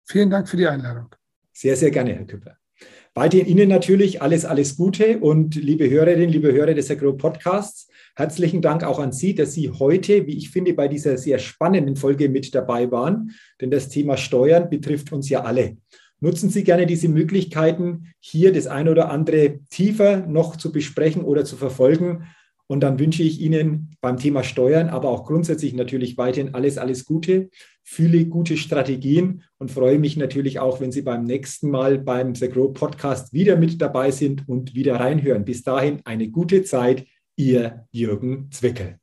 Vielen 0.05 0.31
Dank 0.31 0.49
für 0.49 0.57
die 0.57 0.67
Einladung. 0.67 1.15
Sehr, 1.53 1.77
sehr 1.77 1.91
gerne, 1.91 2.15
Herr 2.15 2.25
Küpper. 2.25 2.60
Weiterhin 3.21 3.49
Ihnen 3.49 3.69
natürlich 3.69 4.23
alles, 4.23 4.47
alles 4.47 4.79
Gute 4.79 5.19
und 5.19 5.55
liebe 5.55 5.91
Hörerinnen, 5.91 6.31
liebe 6.31 6.55
Hörer 6.55 6.73
des 6.73 6.91
Agro 6.91 7.13
Podcasts, 7.13 7.87
herzlichen 8.17 8.63
Dank 8.63 8.83
auch 8.83 8.99
an 8.99 9.13
Sie, 9.13 9.35
dass 9.35 9.53
Sie 9.53 9.69
heute, 9.69 10.27
wie 10.27 10.39
ich 10.39 10.49
finde, 10.49 10.73
bei 10.73 10.89
dieser 10.89 11.19
sehr 11.19 11.39
spannenden 11.39 11.97
Folge 11.97 12.31
mit 12.31 12.55
dabei 12.55 12.91
waren, 12.91 13.33
denn 13.61 13.71
das 13.71 13.91
Thema 13.91 14.17
Steuern 14.17 14.71
betrifft 14.71 15.13
uns 15.13 15.29
ja 15.29 15.43
alle. 15.43 15.77
Nutzen 16.21 16.49
Sie 16.49 16.65
gerne 16.65 16.87
diese 16.87 17.11
Möglichkeiten, 17.11 18.07
hier 18.21 18.55
das 18.55 18.67
ein 18.67 18.89
oder 18.89 19.11
andere 19.11 19.59
tiefer 19.69 20.27
noch 20.27 20.57
zu 20.57 20.73
besprechen 20.73 21.23
oder 21.23 21.45
zu 21.45 21.57
verfolgen. 21.57 22.25
Und 22.71 22.85
dann 22.85 23.01
wünsche 23.01 23.25
ich 23.25 23.41
Ihnen 23.41 23.91
beim 24.01 24.17
Thema 24.17 24.45
Steuern, 24.45 24.91
aber 24.91 25.09
auch 25.09 25.25
grundsätzlich 25.25 25.75
natürlich 25.75 26.17
weiterhin 26.17 26.55
alles, 26.55 26.79
alles 26.79 27.05
Gute, 27.05 27.51
viele 27.83 28.27
gute 28.27 28.57
Strategien 28.57 29.43
und 29.59 29.73
freue 29.73 29.99
mich 29.99 30.17
natürlich 30.17 30.61
auch, 30.61 30.81
wenn 30.81 30.93
Sie 30.93 31.03
beim 31.03 31.25
nächsten 31.25 31.69
Mal 31.69 31.99
beim 31.99 32.37
The 32.37 32.49
Grow 32.49 32.73
Podcast 32.73 33.33
wieder 33.33 33.57
mit 33.57 33.83
dabei 33.83 34.13
sind 34.13 34.49
und 34.49 34.77
wieder 34.77 35.01
reinhören. 35.01 35.45
Bis 35.45 35.65
dahin 35.65 35.99
eine 36.05 36.29
gute 36.29 36.63
Zeit, 36.63 37.07
Ihr 37.35 37.89
Jürgen 37.91 38.53
Zwickel. 38.53 39.01